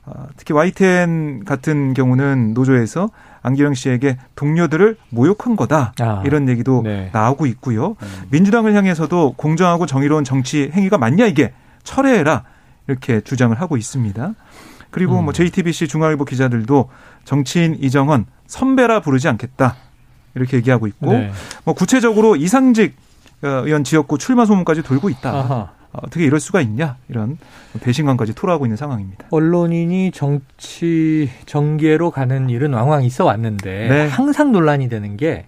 어, 0.08 0.26
특히 0.36 0.54
YTN 0.54 1.44
같은 1.44 1.92
경우는 1.92 2.54
노조에서 2.54 3.10
안기령 3.42 3.74
씨에게 3.74 4.16
동료들을 4.36 4.96
모욕한 5.10 5.56
거다 5.56 5.92
아, 6.00 6.22
이런 6.24 6.48
얘기도 6.48 6.82
네. 6.82 7.10
나오고 7.12 7.46
있고요. 7.46 7.96
민주당을 8.30 8.74
향해서도 8.74 9.34
공정하고 9.36 9.86
정의로운 9.86 10.24
정치 10.24 10.70
행위가 10.72 10.98
맞냐 10.98 11.26
이게 11.26 11.52
철회해라 11.84 12.44
이렇게 12.86 13.20
주장을 13.20 13.58
하고 13.60 13.76
있습니다. 13.76 14.34
그리고 14.90 15.18
음. 15.18 15.24
뭐 15.24 15.32
JTBC 15.32 15.88
중앙일보 15.88 16.24
기자들도 16.24 16.88
정치인 17.24 17.76
이정헌 17.78 18.26
선배라 18.46 19.00
부르지 19.00 19.28
않겠다 19.28 19.76
이렇게 20.34 20.56
얘기하고 20.56 20.86
있고 20.86 21.12
네. 21.12 21.30
뭐 21.64 21.74
구체적으로 21.74 22.36
이상직 22.36 22.96
어, 23.42 23.48
의원 23.64 23.84
지역구 23.84 24.18
출마 24.18 24.46
소문까지 24.46 24.82
돌고 24.82 25.10
있다. 25.10 25.30
아하. 25.30 25.77
어, 25.98 26.00
어떻게 26.06 26.24
이럴 26.24 26.40
수가 26.40 26.60
있냐 26.62 26.96
이런 27.08 27.38
배신감까지 27.80 28.34
토로하고 28.34 28.66
있는 28.66 28.76
상황입니다. 28.76 29.26
언론인이 29.30 30.10
정치 30.12 31.28
정계로 31.46 32.10
가는 32.10 32.48
일은 32.50 32.72
왕왕 32.72 33.04
있어 33.04 33.24
왔는데 33.24 33.88
네. 33.88 34.06
항상 34.08 34.52
논란이 34.52 34.88
되는 34.88 35.16
게 35.16 35.46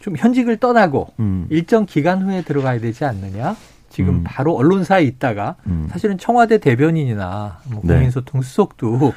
좀 0.00 0.16
현직을 0.16 0.56
떠나고 0.58 1.08
음. 1.20 1.46
일정 1.50 1.84
기간 1.86 2.22
후에 2.22 2.42
들어가야 2.42 2.80
되지 2.80 3.04
않느냐? 3.04 3.56
지금 3.90 4.16
음. 4.16 4.24
바로 4.24 4.54
언론사에 4.54 5.02
있다가 5.02 5.56
음. 5.66 5.88
사실은 5.90 6.18
청와대 6.18 6.58
대변인이나 6.58 7.58
뭐 7.70 7.80
네. 7.84 7.94
국민소통 7.94 8.42
수석도 8.42 9.12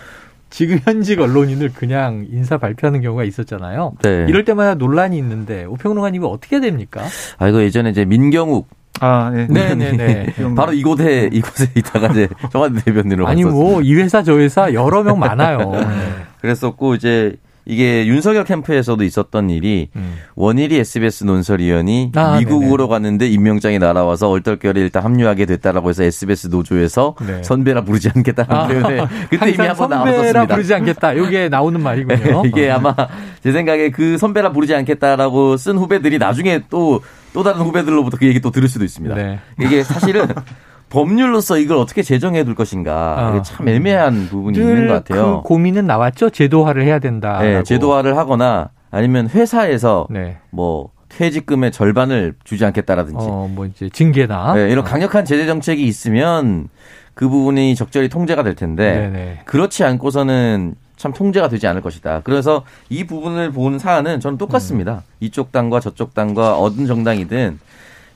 지금 0.49 0.79
현직 0.83 1.21
언론인을 1.21 1.71
그냥 1.73 2.25
인사 2.29 2.57
발표하는 2.57 3.01
경우가 3.01 3.23
있었잖아요. 3.23 3.93
네. 4.01 4.25
이럴 4.27 4.43
때마다 4.43 4.75
논란이 4.75 5.17
있는데 5.17 5.65
우평론가님은 5.65 6.27
어떻게 6.27 6.59
됩니까? 6.59 7.03
아 7.37 7.47
이거 7.47 7.61
예전에 7.61 7.91
이제 7.91 8.03
민경욱 8.03 8.67
아, 9.01 9.31
네. 9.33 9.47
네네네. 9.49 10.33
바로 10.55 10.73
이곳에 10.73 11.29
이곳에 11.33 11.67
있다가 11.75 12.07
이제 12.09 12.27
청와대 12.51 12.81
대변인으로 12.83 13.27
아니 13.27 13.43
갔었어요. 13.43 13.61
뭐 13.61 13.81
이 13.81 13.95
회사 13.95 14.21
저 14.23 14.37
회사 14.37 14.71
여러 14.73 15.03
명 15.03 15.19
많아요. 15.19 15.57
네. 15.71 15.87
그랬었고 16.41 16.95
이제 16.95 17.35
이게 17.71 18.05
윤석열 18.05 18.43
캠프에서도 18.43 19.01
있었던 19.01 19.49
일이 19.49 19.87
음. 19.95 20.15
원일이 20.35 20.77
SBS 20.79 21.23
논설위원이 21.23 22.11
아, 22.15 22.37
미국으로 22.37 22.89
갔는데 22.89 23.27
임명장이 23.27 23.79
날아와서 23.79 24.29
얼떨결에 24.29 24.81
일단 24.81 25.05
합류하게 25.05 25.45
됐다라고 25.45 25.89
해서 25.89 26.03
SBS 26.03 26.47
노조에서 26.47 27.15
네. 27.25 27.41
선배라 27.43 27.85
부르지 27.85 28.09
않겠다는 28.13 28.67
때문에 28.67 29.07
그때 29.29 29.49
이미 29.51 29.57
한번 29.65 29.75
선배라 29.77 30.03
나왔었습니다. 30.03 30.47
부르지 30.47 30.73
않겠다. 30.73 31.13
이게 31.13 31.47
나오는 31.47 31.81
말이군요. 31.81 32.43
이게 32.45 32.69
아마 32.69 32.93
제 33.41 33.53
생각에 33.53 33.89
그 33.89 34.17
선배라 34.17 34.51
부르지 34.51 34.75
않겠다라고 34.75 35.55
쓴 35.55 35.77
후배들이 35.77 36.17
나중에 36.17 36.63
또또 36.69 37.41
다른 37.41 37.61
후배들로부터 37.61 38.17
그 38.17 38.27
얘기 38.27 38.41
또 38.41 38.51
들을 38.51 38.67
수도 38.67 38.83
있습니다. 38.83 39.15
네. 39.15 39.39
이게 39.61 39.83
사실은 39.83 40.27
법률로서 40.91 41.57
이걸 41.57 41.77
어떻게 41.77 42.03
제정해 42.03 42.43
둘 42.43 42.53
것인가 42.53 43.15
아. 43.17 43.29
이게 43.31 43.41
참 43.41 43.67
애매한 43.67 44.27
부분이 44.27 44.59
늘 44.59 44.69
있는 44.69 44.87
것 44.87 44.93
같아요. 44.93 45.41
그 45.41 45.47
고민은 45.47 45.87
나왔죠. 45.87 46.29
제도화를 46.29 46.83
해야 46.83 46.99
된다. 46.99 47.39
네, 47.41 47.63
제도화를 47.63 48.17
하거나 48.17 48.69
아니면 48.91 49.29
회사에서 49.29 50.05
네. 50.09 50.37
뭐 50.51 50.91
퇴직금의 51.09 51.71
절반을 51.71 52.35
주지 52.43 52.65
않겠다라든지 52.65 53.17
어, 53.19 53.49
뭐 53.51 53.65
이제 53.65 53.89
징계나 53.89 54.53
네, 54.53 54.69
이런 54.69 54.83
강력한 54.83 55.25
제재 55.25 55.45
정책이 55.45 55.85
있으면 55.85 56.67
그 57.13 57.27
부분이 57.27 57.75
적절히 57.75 58.09
통제가 58.09 58.43
될 58.43 58.55
텐데 58.55 58.93
네네. 58.93 59.39
그렇지 59.45 59.83
않고서는 59.83 60.75
참 60.97 61.13
통제가 61.13 61.47
되지 61.47 61.67
않을 61.67 61.81
것이다. 61.81 62.21
그래서 62.23 62.63
이 62.89 63.05
부분을 63.05 63.51
본 63.51 63.79
사안은 63.79 64.19
저는 64.19 64.37
똑같습니다. 64.37 64.93
음. 64.93 65.15
이쪽 65.21 65.51
당과 65.51 65.79
저쪽 65.79 66.13
당과 66.13 66.59
어느 66.59 66.85
정당이든 66.85 67.59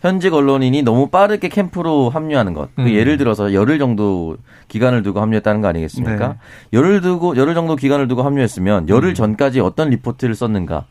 현직 0.01 0.34
언론인이 0.34 0.84
너무 0.84 1.10
빠르게 1.10 1.49
캠프로 1.49 2.10
합류하는 2.10 2.53
것. 2.53 2.73
그 2.75 2.84
음. 2.84 2.89
예를 2.89 3.17
들어서 3.17 3.53
열흘 3.53 3.79
정도 3.79 4.38
기간을 4.67 5.03
두고 5.03 5.21
합류했다는 5.21 5.62
거 5.62 5.67
아니겠습니까? 5.67 6.27
네. 6.27 6.36
열흘 6.73 7.01
두고 7.01 7.38
열흘 7.38 7.55
정도 7.55 7.75
기간을 7.75 8.08
두고 8.08 8.23
합류했으면 8.23 8.89
열흘 8.89 9.10
음. 9.10 9.13
전까지 9.15 9.60
어떤 9.60 9.89
리포트를 9.89 10.36
썼는가? 10.36 10.86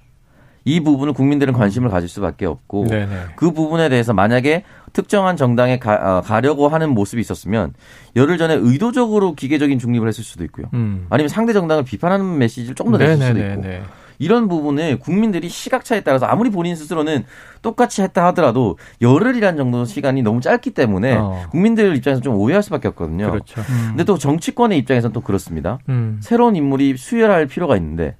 이 0.66 0.80
부분을 0.80 1.12
국민들은 1.12 1.52
관심을 1.52 1.90
가질 1.90 2.08
수밖에 2.08 2.46
없고 2.46 2.86
네네. 2.86 3.16
그 3.36 3.52
부분에 3.52 3.90
대해서 3.90 4.14
만약에 4.14 4.64
특정한 4.94 5.36
정당에 5.36 5.78
가, 5.78 6.22
어, 6.26 6.40
려고 6.40 6.68
하는 6.68 6.90
모습이 6.90 7.20
있었으면 7.20 7.74
열흘 8.16 8.38
전에 8.38 8.54
의도적으로 8.54 9.34
기계적인 9.34 9.78
중립을 9.78 10.08
했을 10.08 10.24
수도 10.24 10.42
있고요. 10.44 10.66
음. 10.72 11.06
아니면 11.10 11.28
상대 11.28 11.52
정당을 11.52 11.84
비판하는 11.84 12.38
메시지를 12.38 12.74
조금 12.74 12.92
더 12.92 12.98
냈을 12.98 13.26
수도 13.26 13.38
있고 13.38 13.60
네네네. 13.60 13.82
이런 14.18 14.48
부분을 14.48 14.98
국민들이 14.98 15.48
시각차에 15.48 16.00
따라서 16.03 16.27
아무리 16.27 16.50
본인 16.50 16.77
스스로는 16.77 17.24
똑같이 17.62 18.03
했다 18.03 18.27
하더라도 18.27 18.79
열흘이란 19.00 19.57
정도 19.57 19.85
시간이 19.85 20.22
너무 20.22 20.40
짧기 20.40 20.70
때문에 20.70 21.14
어. 21.16 21.46
국민들 21.50 21.96
입장에서 21.96 22.20
좀 22.20 22.35
오해할 22.37 22.62
수밖에 22.62 22.88
없거든요. 22.88 23.31
그렇죠. 23.31 23.61
음. 23.62 23.87
근데 23.88 24.05
또 24.05 24.18
정치권의 24.18 24.79
입장에서는 24.79 25.12
또 25.12 25.20
그렇습니다. 25.20 25.79
음. 25.88 26.20
새로운 26.22 26.57
인물이 26.57 26.96
수혈할 26.96 27.46
필요가 27.46 27.77
있는데 27.77 28.16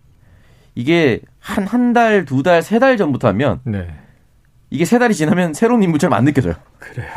이게 0.75 1.21
한 1.39 1.67
한 1.67 1.93
달, 1.93 2.25
두 2.25 2.43
달, 2.43 2.63
세 2.63 2.79
달 2.79 2.97
전부터 2.97 3.29
하면 3.29 3.61
네. 3.65 3.87
이게 4.71 4.85
세 4.85 4.99
달이 4.99 5.15
지나면 5.15 5.55
새로운 5.55 5.83
인물처럼 5.83 6.13
안 6.15 6.25
느껴져요. 6.25 6.55
그래요. 6.81 7.09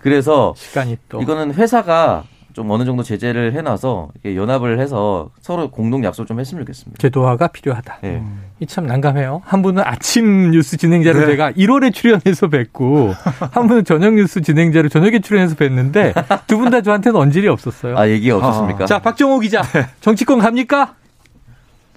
그래서 0.00 0.54
시간이 0.56 0.96
또 1.08 1.20
이거는 1.20 1.54
회사가 1.54 2.24
좀 2.52 2.70
어느 2.70 2.84
정도 2.84 3.02
제재를 3.02 3.52
해놔서 3.54 4.08
이렇게 4.22 4.36
연합을 4.36 4.80
해서 4.80 5.30
서로 5.40 5.70
공동 5.70 6.02
약속 6.04 6.26
좀 6.26 6.40
했으면 6.40 6.62
좋겠습니다. 6.64 6.98
제도화가 7.00 7.48
필요하다. 7.48 7.98
예. 8.04 8.22
이참 8.60 8.86
난감해요. 8.86 9.42
한 9.44 9.62
분은 9.62 9.82
아침 9.86 10.50
뉴스 10.50 10.76
진행자로 10.76 11.20
네. 11.20 11.26
제가 11.26 11.52
1월에 11.52 11.92
출연해서 11.94 12.48
뵙고 12.48 13.14
한 13.52 13.66
분은 13.68 13.84
저녁 13.84 14.14
뉴스 14.14 14.40
진행자로 14.40 14.88
저녁에 14.88 15.20
출연해서 15.20 15.54
뵀는데 15.56 16.12
두 16.46 16.58
분 16.58 16.70
다 16.70 16.80
저한테는 16.82 17.18
언질이 17.18 17.48
없었어요. 17.48 17.96
아 17.96 18.08
얘기가 18.08 18.36
없었습니까? 18.36 18.86
자, 18.86 18.98
박정호 18.98 19.38
기자. 19.40 19.62
정치권 20.00 20.38
갑니까? 20.40 20.94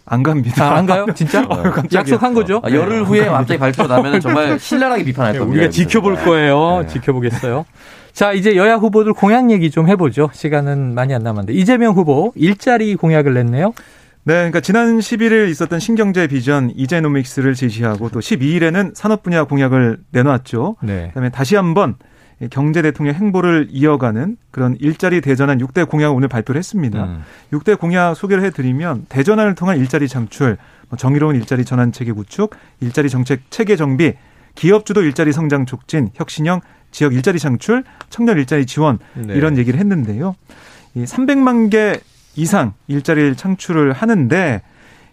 안 0.06 0.22
갑니다. 0.22 0.66
아, 0.72 0.76
안 0.78 0.86
가요? 0.86 1.06
진짜? 1.16 1.48
약속한 1.94 2.34
거죠? 2.34 2.60
아, 2.64 2.70
열흘 2.72 3.04
후에 3.06 3.26
갑자기 3.26 3.58
발표 3.58 3.88
나면 3.88 4.20
정말 4.20 4.58
신랄하게 4.60 5.04
비판할 5.06 5.34
네, 5.34 5.40
겁니다. 5.40 5.58
우리가. 5.60 5.72
지켜볼 5.72 6.16
거예요. 6.26 6.82
네. 6.82 6.88
지켜보겠어요. 6.88 7.66
자, 8.14 8.32
이제 8.32 8.56
여야 8.56 8.76
후보들 8.76 9.14
공약 9.14 9.50
얘기 9.50 9.72
좀 9.72 9.90
해보죠. 9.90 10.30
시간은 10.34 10.94
많이 10.94 11.16
안 11.16 11.24
남았는데. 11.24 11.54
이재명 11.60 11.96
후보 11.96 12.32
일자리 12.36 12.96
공약을 12.96 13.34
냈네요. 13.34 13.74
네, 14.26 14.36
그러니까 14.36 14.62
지난 14.62 15.00
11일 15.00 15.50
있었던 15.50 15.80
신경제 15.80 16.28
비전 16.28 16.72
이제노믹스를 16.76 17.56
제시하고 17.56 18.10
또 18.10 18.20
12일에는 18.20 18.96
산업 18.96 19.24
분야 19.24 19.44
공약을 19.44 19.98
내놨죠. 20.12 20.78
네. 20.84 21.08
그다음에 21.08 21.30
다시 21.30 21.56
한번 21.56 21.96
경제 22.52 22.82
대통령 22.82 23.16
행보를 23.16 23.68
이어가는 23.72 24.38
그런 24.52 24.78
일자리 24.80 25.20
대전환 25.20 25.58
6대 25.58 25.90
공약을 25.90 26.16
오늘 26.16 26.28
발표를 26.28 26.60
했습니다. 26.60 27.04
음. 27.04 27.24
6대 27.52 27.80
공약 27.80 28.14
소개를 28.14 28.44
해드리면 28.46 29.08
대전환을 29.10 29.56
통한 29.56 29.78
일자리 29.78 30.08
창출, 30.08 30.58
뭐 30.90 30.98
정의로운 30.98 31.36
일자리 31.36 31.66
전환 31.66 31.92
체계 31.92 32.12
구축, 32.12 32.56
일자리 32.80 33.10
정책 33.10 33.50
체계 33.50 33.76
정비, 33.76 34.14
기업 34.56 34.86
주도 34.86 35.02
일자리 35.02 35.34
성장 35.34 35.66
촉진, 35.66 36.10
혁신형 36.14 36.62
지역 36.94 37.14
일자리 37.14 37.38
창출, 37.40 37.84
청년 38.10 38.38
일자리 38.38 38.66
지원 38.66 39.00
네. 39.16 39.34
이런 39.34 39.58
얘기를 39.58 39.78
했는데요. 39.80 40.36
이 40.96 41.04
300만 41.04 41.70
개 41.70 42.00
이상 42.36 42.74
일자리를 42.88 43.36
창출을 43.36 43.92
하는데 43.92 44.62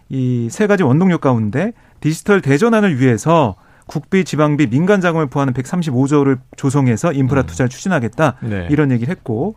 이 0.09 0.47
세 0.51 0.67
가지 0.67 0.83
원동력 0.83 1.21
가운데 1.21 1.73
디지털 1.99 2.41
대전환을 2.41 2.99
위해서 2.99 3.55
국비, 3.87 4.23
지방비, 4.23 4.67
민간 4.67 5.01
자금을 5.01 5.27
포함하는 5.27 5.53
135조를 5.53 6.39
조성해서 6.55 7.11
인프라 7.13 7.43
투자를 7.43 7.69
추진하겠다. 7.69 8.35
네. 8.41 8.67
이런 8.69 8.91
얘기를 8.91 9.11
했고 9.11 9.55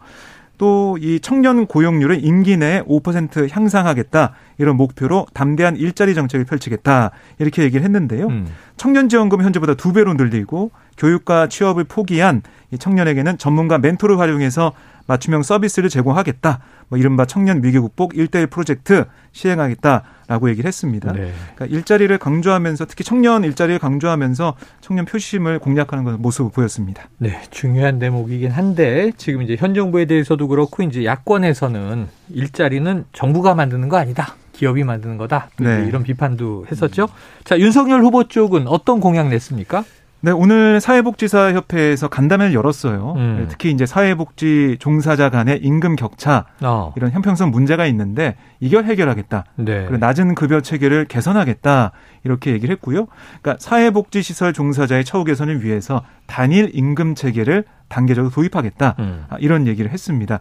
또 0.58 0.84
이 1.00 1.18
청년 1.20 1.66
고용률을 1.66 2.24
임기 2.24 2.56
내에 2.56 2.82
5% 2.82 3.50
향상하겠다. 3.50 4.32
이런 4.58 4.76
목표로 4.76 5.26
담대한 5.34 5.76
일자리 5.76 6.14
정책을 6.14 6.44
펼치겠다. 6.44 7.10
이렇게 7.38 7.62
얘기를 7.62 7.84
했는데요. 7.84 8.26
음. 8.28 8.46
청년 8.76 9.08
지원금 9.08 9.42
현재보다 9.42 9.74
두 9.74 9.92
배로 9.92 10.14
늘리고 10.14 10.70
교육과 10.96 11.48
취업을 11.48 11.84
포기한 11.84 12.42
이 12.70 12.78
청년에게는 12.78 13.38
전문가 13.38 13.78
멘토를 13.78 14.18
활용해서 14.18 14.72
맞춤형 15.06 15.42
서비스를 15.42 15.88
제공하겠다. 15.88 16.60
뭐 16.88 16.98
이른바 16.98 17.24
청년 17.24 17.62
위기 17.62 17.78
극복 17.78 18.12
1대1 18.12 18.50
프로젝트 18.50 19.04
시행하겠다라고 19.32 20.50
얘기를 20.50 20.68
했습니다. 20.68 21.12
네. 21.12 21.32
그러니까 21.54 21.76
일자리를 21.76 22.16
강조하면서 22.18 22.86
특히 22.86 23.04
청년 23.04 23.44
일자리를 23.44 23.78
강조하면서 23.78 24.54
청년 24.80 25.04
표심을 25.04 25.58
공략하는 25.58 26.20
모습을 26.20 26.50
보였습니다. 26.52 27.04
네, 27.18 27.40
중요한 27.50 27.98
대목이긴 27.98 28.50
한데 28.50 29.12
지금 29.16 29.42
이제 29.42 29.56
현 29.58 29.74
정부에 29.74 30.04
대해서도 30.04 30.48
그렇고 30.48 30.82
이제 30.82 31.04
야권에서는 31.04 32.08
일자리는 32.30 33.04
정부가 33.12 33.54
만드는 33.54 33.88
거 33.88 33.96
아니다. 33.96 34.34
기업이 34.52 34.84
만드는 34.84 35.18
거다. 35.18 35.50
또 35.56 35.64
네. 35.64 35.84
이런 35.88 36.02
비판도 36.04 36.66
했었죠. 36.70 37.08
자, 37.42 37.58
윤석열 37.58 38.02
후보 38.02 38.28
쪽은 38.28 38.68
어떤 38.68 39.00
공약 39.00 39.28
냈습니까? 39.28 39.84
네, 40.24 40.30
오늘 40.30 40.80
사회복지사협회에서 40.80 42.08
간담회를 42.08 42.54
열었어요. 42.54 43.12
음. 43.18 43.36
네, 43.40 43.46
특히 43.46 43.70
이제 43.70 43.84
사회복지 43.84 44.78
종사자 44.80 45.28
간의 45.28 45.60
임금 45.62 45.96
격차 45.96 46.46
어. 46.62 46.94
이런 46.96 47.10
형평성 47.10 47.50
문제가 47.50 47.84
있는데 47.88 48.34
이걸 48.58 48.86
해결하겠다. 48.86 49.44
네. 49.56 49.84
그리고 49.84 49.98
낮은 49.98 50.34
급여 50.34 50.62
체계를 50.62 51.04
개선하겠다. 51.04 51.92
이렇게 52.24 52.52
얘기를 52.52 52.74
했고요. 52.74 53.06
그러니까 53.42 53.56
사회복지시설 53.60 54.54
종사자의 54.54 55.04
처우 55.04 55.24
개선을 55.24 55.62
위해서 55.62 56.02
단일 56.26 56.70
임금 56.72 57.16
체계를 57.16 57.64
단계적으로 57.88 58.32
도입하겠다. 58.32 58.94
음. 59.00 59.26
아, 59.28 59.36
이런 59.40 59.66
얘기를 59.66 59.90
했습니다. 59.90 60.38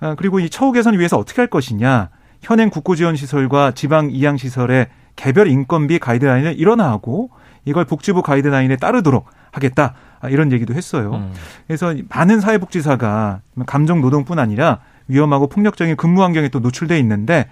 아, 0.00 0.16
그리고 0.16 0.40
이 0.40 0.50
처우 0.50 0.72
개선을 0.72 0.98
위해서 0.98 1.16
어떻게 1.16 1.40
할 1.40 1.46
것이냐. 1.46 2.08
현행 2.42 2.68
국고지원시설과 2.68 3.72
지방 3.76 4.10
이양시설의 4.10 4.88
개별 5.14 5.46
인건비 5.46 6.00
가이드라인을 6.00 6.58
일원화하고 6.58 7.30
이걸 7.64 7.84
복지부 7.84 8.22
가이드라인에 8.22 8.76
따르도록 8.76 9.26
하겠다. 9.52 9.94
아, 10.20 10.28
이런 10.28 10.52
얘기도 10.52 10.74
했어요. 10.74 11.12
음. 11.14 11.32
그래서 11.66 11.94
많은 12.08 12.40
사회복지사가 12.40 13.40
감정 13.66 14.00
노동뿐 14.00 14.38
아니라 14.38 14.80
위험하고 15.08 15.48
폭력적인 15.48 15.96
근무 15.96 16.22
환경에 16.22 16.48
또 16.48 16.60
노출돼 16.60 16.98
있는데 17.00 17.48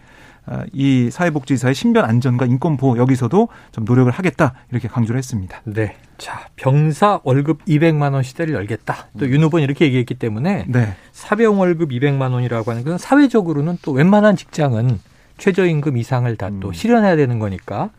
아, 0.50 0.64
이 0.72 1.10
사회복지사의 1.10 1.74
신변 1.74 2.04
안전과 2.04 2.46
인권 2.46 2.76
보호 2.76 2.96
여기서도 2.96 3.48
좀 3.70 3.84
노력을 3.84 4.10
하겠다 4.10 4.54
이렇게 4.70 4.88
강조를 4.88 5.18
했습니다. 5.18 5.60
네. 5.64 5.96
자, 6.16 6.48
병사 6.56 7.20
월급 7.22 7.64
200만 7.66 8.14
원 8.14 8.22
시대를 8.22 8.54
열겠다. 8.54 9.08
또윤 9.18 9.42
후보는 9.42 9.64
이렇게 9.64 9.84
얘기했기 9.84 10.14
때문에 10.14 10.64
네. 10.68 10.94
사병 11.12 11.60
월급 11.60 11.90
200만 11.90 12.32
원이라고 12.32 12.70
하는 12.70 12.82
건 12.84 12.98
사회적으로는 12.98 13.78
또 13.82 13.92
웬만한 13.92 14.36
직장은 14.36 14.98
최저임금 15.38 15.96
이상을 15.96 16.34
다또 16.36 16.68
음. 16.68 16.72
실현해야 16.72 17.16
되는 17.16 17.38
거니까 17.38 17.90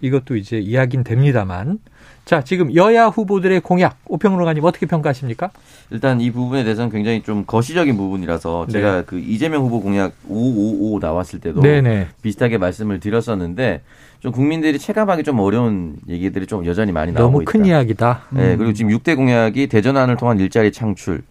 이것도 0.00 0.36
이제 0.36 0.58
이야기는 0.58 1.04
됩니다만 1.04 1.78
자 2.24 2.42
지금 2.42 2.74
여야 2.74 3.06
후보들의 3.06 3.60
공약 3.60 3.98
오평론가님 4.06 4.64
어떻게 4.64 4.86
평가하십니까? 4.86 5.50
일단 5.90 6.20
이 6.20 6.32
부분에 6.32 6.64
대해서는 6.64 6.90
굉장히 6.90 7.22
좀 7.22 7.44
거시적인 7.46 7.96
부분이라서 7.96 8.64
네. 8.66 8.72
제가 8.72 9.04
그 9.04 9.18
이재명 9.18 9.62
후보 9.62 9.80
공약 9.80 10.12
555 10.28 10.98
나왔을 10.98 11.38
때도 11.38 11.60
네네 11.60 12.08
비슷하게 12.22 12.58
말씀을 12.58 12.98
드렸었는데 12.98 13.82
좀 14.20 14.32
국민들이 14.32 14.78
체감하기 14.78 15.22
좀 15.22 15.38
어려운 15.38 15.96
얘기들이 16.08 16.46
좀 16.46 16.66
여전히 16.66 16.90
많이 16.90 17.12
나오고 17.12 17.30
너무 17.30 17.42
있다. 17.42 17.52
큰 17.52 17.64
이야기다. 17.64 18.22
네, 18.30 18.56
그리고 18.56 18.72
지금 18.72 18.90
6대 18.90 19.14
공약이 19.14 19.68
대전환을 19.68 20.16
통한 20.16 20.40
일자리 20.40 20.72
창출, 20.72 21.22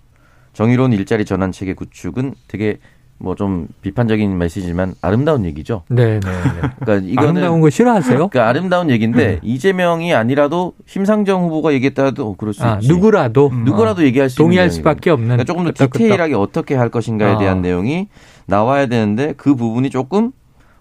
정의로운 0.54 0.94
일자리 0.94 1.26
전환 1.26 1.52
체계 1.52 1.74
구축은 1.74 2.36
되게 2.48 2.78
뭐 3.18 3.36
좀 3.36 3.68
비판적인 3.82 4.38
메시지지만 4.38 4.94
아름다운 5.02 5.46
얘기죠. 5.46 5.84
네 5.90 6.20
네. 6.20 6.32
그러니까 6.80 7.08
이거는 7.10 7.30
아름다운 7.32 7.62
거 7.62 7.70
싫어하세요? 7.70 8.16
그러니까 8.30 8.48
아름다운 8.48 8.90
얘기인데 8.90 9.40
이재명이 9.42 10.14
아니라도 10.14 10.74
심상정 10.86 11.44
후보가 11.46 11.74
얘기했다도 11.74 12.28
어, 12.30 12.36
그럴 12.38 12.54
수 12.54 12.64
아 12.64 12.76
있지. 12.76 12.88
누구라도 12.90 13.50
음. 13.52 13.64
누구라도 13.66 14.04
얘기할 14.04 14.30
수 14.30 14.38
동의할 14.38 14.70
수밖에 14.70 15.10
없는 15.12 15.28
그러니까 15.38 15.44
조금 15.46 15.64
더. 15.66 15.72
디테일하게 15.72 16.34
어떻게 16.36 16.76
할 16.76 16.90
것인가에 16.90 17.34
아. 17.34 17.38
대한 17.38 17.62
내용이 17.62 18.08
나와야 18.48 18.86
되는데 18.88 19.34
그 19.38 19.56
부분이 19.56 19.90
조금 19.90 20.32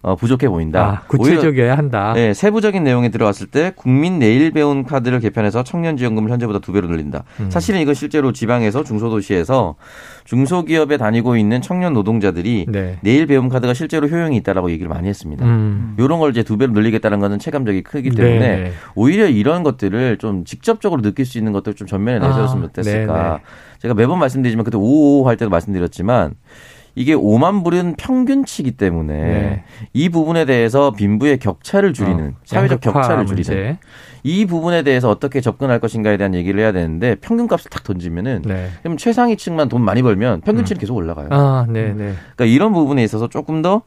어, 0.05 0.17
부족해 0.17 0.51
보인다. 0.51 1.03
아, 1.03 1.07
구체적이어야 1.07 1.79
한다. 1.79 2.13
네, 2.15 2.35
세부적인 2.35 2.85
내용에 2.85 3.09
들어갔을 3.09 3.47
때 3.47 3.73
국민 3.75 4.19
내일 4.19 4.51
배운 4.51 4.85
카드를 4.85 5.19
개편해서 5.19 5.65
청년지원금을 5.65 6.31
현재보다 6.31 6.59
두 6.59 6.73
배로 6.73 6.89
늘린다. 6.89 7.25
음. 7.41 7.51
사실은 7.51 7.81
이거 7.81 7.95
실제로 7.95 8.31
지방에서 8.31 8.85
중소도시에서 8.85 9.77
중소기업에 10.25 10.99
다니고 10.99 11.39
있는 11.39 11.63
청년 11.63 11.95
노동자들이 11.95 12.67
네. 12.69 12.99
내일 13.01 13.27
배움 13.27 13.49
카드가 13.49 13.73
실제로 13.73 14.07
효용이 14.07 14.37
있다라고 14.37 14.71
얘기를 14.73 14.91
많이 14.91 15.09
했습니다. 15.09 15.47
음. 15.47 15.97
이런 15.99 16.19
걸 16.19 16.33
이제 16.33 16.43
두 16.43 16.59
배로 16.59 16.73
늘리겠다는 16.73 17.19
것은 17.21 17.39
체감적이 17.39 17.83
크기 17.83 18.11
때문에 18.11 18.39
네네. 18.39 18.73
오히려 18.95 19.27
이런 19.27 19.63
것들을 19.63 20.19
좀 20.19 20.45
직접적으로 20.45 21.01
느낄 21.01 21.25
수 21.25 21.39
있는 21.39 21.53
것들 21.53 21.73
좀 21.73 21.87
전면에 21.87 22.19
내세웠으면 22.19 22.65
아, 22.65 22.67
어땠을까. 22.67 23.23
네네. 23.23 23.39
제가 23.79 23.95
매번 23.95 24.19
말씀드리지만 24.19 24.65
그때 24.65 24.77
555 24.77 25.29
할 25.29 25.39
때도 25.39 25.51
말씀드렸지만 25.51 26.35
이게 26.95 27.15
5만 27.15 27.65
불은 27.65 27.95
평균치기 27.97 28.73
때문에 28.73 29.15
네. 29.15 29.65
이 29.93 30.09
부분에 30.09 30.45
대해서 30.45 30.93
빈부의 30.93 31.39
격차를 31.39 31.93
줄이는 31.93 32.29
어, 32.29 32.41
사회적 32.45 32.81
격차를 32.81 33.27
줄이는 33.27 33.55
문제. 33.55 33.79
이 34.23 34.47
부분에 34.47 34.83
대해서 34.83 35.11
어떻게 35.11 35.41
접근할 35.41 35.81
것인가에 35.81 36.17
대한 36.17 36.35
얘기를 36.35 36.59
해야 36.61 36.73
되는데 36.73 37.17
평균값을 37.17 37.71
딱 37.71 37.83
던지면은 37.85 38.43
네. 38.43 38.71
그럼 38.83 38.97
최상위층만 38.97 39.69
돈 39.69 39.83
많이 39.83 40.03
벌면 40.03 40.41
평균치는 40.43 40.81
계속 40.81 40.97
올라가요. 40.97 41.29
아, 41.31 41.67
네 41.69 41.93
네. 41.93 42.15
그러니까 42.37 42.45
이런 42.47 42.73
부분에 42.73 43.03
있어서 43.05 43.29
조금 43.29 43.61
더 43.61 43.83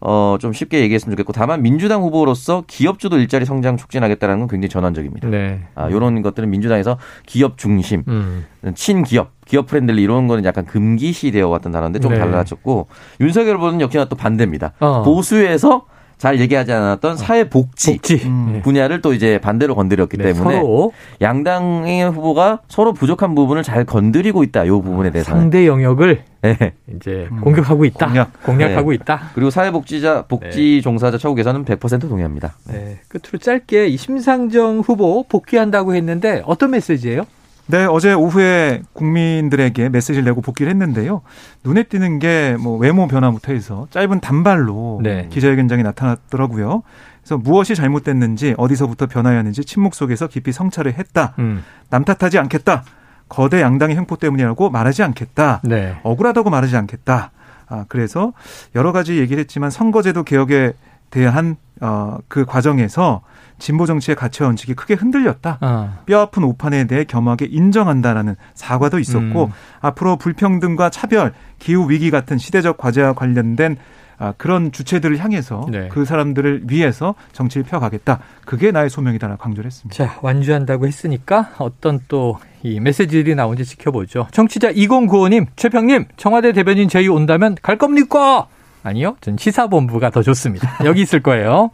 어, 0.00 0.36
좀 0.40 0.52
쉽게 0.52 0.80
얘기했으면 0.80 1.16
좋겠고 1.16 1.32
다만 1.32 1.62
민주당 1.62 2.02
후보로서 2.02 2.64
기업주도 2.66 3.18
일자리 3.18 3.44
성장 3.44 3.76
촉진하겠다는 3.76 4.40
건 4.40 4.48
굉장히 4.48 4.68
전환적입니다. 4.68 5.28
네. 5.28 5.60
아, 5.74 5.90
요런 5.90 6.22
것들은 6.22 6.50
민주당에서 6.50 6.98
기업 7.26 7.58
중심, 7.58 8.02
음. 8.08 8.44
친기업, 8.74 9.32
기업 9.46 9.66
friendly 9.66 10.02
이런 10.02 10.26
거는 10.26 10.44
약간 10.44 10.64
금기시 10.64 11.30
되어 11.30 11.48
왔던 11.48 11.72
단어인데 11.72 12.00
좀 12.00 12.12
네. 12.12 12.18
달라졌고 12.18 12.88
윤석열 13.20 13.56
후보는 13.56 13.80
역시나 13.80 14.06
또 14.06 14.16
반대입니다. 14.16 14.72
어. 14.80 15.02
보수에서 15.02 15.86
잘 16.18 16.40
얘기하지 16.40 16.72
않았던 16.72 17.16
사회복지 17.16 17.92
복지. 17.92 18.22
음. 18.26 18.50
네. 18.54 18.62
분야를 18.62 19.00
또 19.00 19.12
이제 19.12 19.38
반대로 19.38 19.74
건드렸기 19.74 20.16
네, 20.16 20.32
때문에 20.32 20.56
서로 20.56 20.92
양당의 21.20 22.10
후보가 22.10 22.60
서로 22.68 22.92
부족한 22.92 23.34
부분을 23.34 23.62
잘 23.62 23.84
건드리고 23.84 24.42
있다. 24.44 24.66
요 24.66 24.80
부분에 24.80 25.10
대해서는. 25.10 25.40
상대 25.40 25.66
영역을 25.66 26.22
네. 26.42 26.72
이제 26.94 27.28
음. 27.30 27.40
공격하고 27.40 27.84
있다. 27.84 28.28
공략. 28.44 28.76
하고 28.76 28.92
있다. 28.92 29.30
그리고 29.34 29.50
사회복지자 29.50 30.26
복지 30.28 30.82
종사자 30.82 31.18
처우 31.18 31.34
개선은 31.34 31.64
100% 31.64 32.08
동의합니다. 32.08 32.54
네. 32.68 32.98
끝으로 33.08 33.38
짧게 33.38 33.88
이 33.88 33.96
심상정 33.96 34.80
후보 34.80 35.24
복귀한다고 35.28 35.94
했는데 35.94 36.42
어떤 36.46 36.70
메시지예요? 36.72 37.24
네, 37.66 37.86
어제 37.86 38.12
오후에 38.12 38.82
국민들에게 38.92 39.88
메시지를 39.88 40.24
내고 40.24 40.40
복귀를 40.42 40.70
했는데요. 40.70 41.22
눈에 41.64 41.84
띄는 41.84 42.18
게 42.18 42.56
뭐 42.60 42.76
외모 42.76 43.06
변화부터 43.08 43.52
해서 43.52 43.86
짧은 43.90 44.20
단발로 44.20 45.00
네. 45.02 45.28
기자회견장에 45.30 45.82
나타났더라고요. 45.82 46.82
그래서 47.22 47.38
무엇이 47.38 47.74
잘못됐는지 47.74 48.54
어디서부터 48.58 49.06
변화였는지 49.06 49.64
침묵 49.64 49.94
속에서 49.94 50.26
깊이 50.26 50.52
성찰을 50.52 50.94
했다. 50.98 51.32
음. 51.38 51.64
남 51.88 52.04
탓하지 52.04 52.38
않겠다. 52.38 52.84
거대 53.30 53.62
양당의 53.62 53.96
횡포 53.96 54.16
때문이라고 54.16 54.68
말하지 54.68 55.02
않겠다. 55.02 55.62
네. 55.64 55.96
억울하다고 56.02 56.50
말하지 56.50 56.76
않겠다. 56.76 57.30
아, 57.66 57.86
그래서 57.88 58.34
여러 58.74 58.92
가지 58.92 59.18
얘기를 59.18 59.40
했지만 59.40 59.70
선거제도 59.70 60.22
개혁에 60.22 60.74
대한 61.10 61.56
어, 61.80 62.18
그 62.28 62.44
과정에서 62.44 63.22
진보 63.58 63.86
정치의 63.86 64.16
가치와 64.16 64.48
원칙이 64.48 64.74
크게 64.74 64.94
흔들렸다. 64.94 65.58
아. 65.60 65.98
뼈아픈 66.06 66.44
오판에 66.44 66.86
대해 66.86 67.04
겸하게 67.04 67.46
인정한다라는 67.50 68.36
사과도 68.54 68.98
있었고 68.98 69.44
음. 69.44 69.50
앞으로 69.80 70.16
불평등과 70.16 70.90
차별, 70.90 71.32
기후 71.58 71.90
위기 71.90 72.10
같은 72.10 72.38
시대적 72.38 72.76
과제와 72.76 73.14
관련된 73.14 73.76
아, 74.16 74.32
그런 74.38 74.70
주체들을 74.70 75.18
향해서 75.18 75.66
네. 75.70 75.88
그 75.90 76.04
사람들을 76.04 76.64
위해서 76.68 77.16
정치를 77.32 77.64
펴가겠다. 77.64 78.20
그게 78.44 78.70
나의 78.70 78.88
소명이다라고 78.88 79.42
강조를 79.42 79.66
했습니다. 79.66 79.96
자, 79.96 80.18
완주한다고 80.22 80.86
했으니까 80.86 81.50
어떤 81.58 82.00
또 82.08 82.38
이 82.64 82.80
메시지들이 82.80 83.34
나온지 83.34 83.64
지켜보죠. 83.64 84.26
청취자 84.32 84.72
2095님, 84.72 85.46
최평님, 85.54 86.06
청와대 86.16 86.52
대변인 86.52 86.88
제의 86.88 87.08
온다면 87.08 87.56
갈 87.60 87.76
겁니까? 87.76 88.46
아니요. 88.84 89.16
전 89.20 89.36
시사본부가 89.36 90.10
더 90.10 90.22
좋습니다. 90.22 90.78
여기 90.84 91.00
있을 91.02 91.20
거예요. 91.20 91.70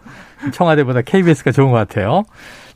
청와대보다 0.52 1.02
KBS가 1.02 1.50
좋은 1.52 1.70
것 1.70 1.76
같아요. 1.76 2.22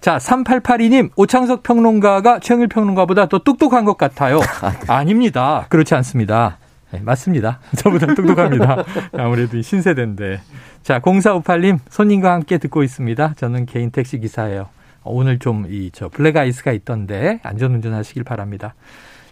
자, 0.01 0.18
3882님, 0.18 1.11
오창석 1.16 1.62
평론가가 1.62 2.40
최영일 2.40 2.68
평론가보다 2.68 3.27
더 3.27 3.38
똑똑한 3.38 3.87
것 3.87 3.97
같아요. 3.97 4.40
아닙니다. 4.87 5.64
그렇지 5.70 5.94
않습니다. 5.94 6.59
네, 6.90 7.01
맞습니다. 7.03 7.61
저보다 7.79 8.09
똑똑합니다. 8.14 8.85
아무래도 9.16 9.57
이 9.57 9.62
신세대인데. 9.62 10.40
자, 10.83 11.01
0458님, 11.01 11.79
손님과 11.88 12.33
함께 12.35 12.59
듣고 12.59 12.83
있습니다. 12.83 13.33
저는 13.37 13.64
개인 13.66 13.90
택시 13.90 14.18
기사예요. 14.18 14.66
오늘 15.05 15.38
좀 15.38 15.66
이 15.68 15.90
저 15.92 16.09
블랙 16.09 16.37
아이스가 16.37 16.73
있던데 16.73 17.38
안전 17.42 17.75
운전 17.75 17.94
하시길 17.94 18.25
바랍니다. 18.25 18.75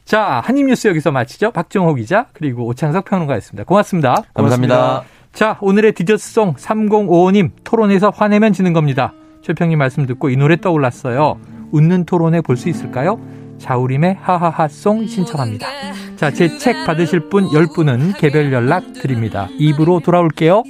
자, 0.04 0.42
한입뉴스 0.44 0.88
여기서 0.88 1.10
마치죠. 1.12 1.52
박정호 1.52 1.94
기자 1.94 2.26
그리고 2.32 2.66
오창석 2.66 3.04
평론가였습니다. 3.06 3.64
고맙습니다. 3.64 4.22
감사합니다. 4.34 5.02
자, 5.32 5.56
오늘의 5.60 5.92
디저트송 5.92 6.54
3055님 6.54 7.50
토론에서 7.64 8.10
화내면 8.10 8.52
지는 8.52 8.72
겁니다. 8.72 9.12
최평님 9.42 9.78
말씀 9.78 10.06
듣고 10.06 10.28
이 10.30 10.36
노래 10.36 10.56
떠올랐어요. 10.60 11.38
웃는 11.72 12.04
토론에 12.04 12.40
볼 12.42 12.56
수 12.56 12.68
있을까요? 12.68 13.18
자우림의 13.58 14.18
하하하송 14.20 15.06
신청합니다. 15.06 15.66
자, 16.16 16.30
제 16.30 16.58
책 16.58 16.84
받으실 16.84 17.28
분 17.30 17.46
10분은 17.48 18.18
개별 18.18 18.52
연락 18.52 18.92
드립니다. 18.94 19.48
입으로 19.58 20.00
돌아올게요. 20.00 20.62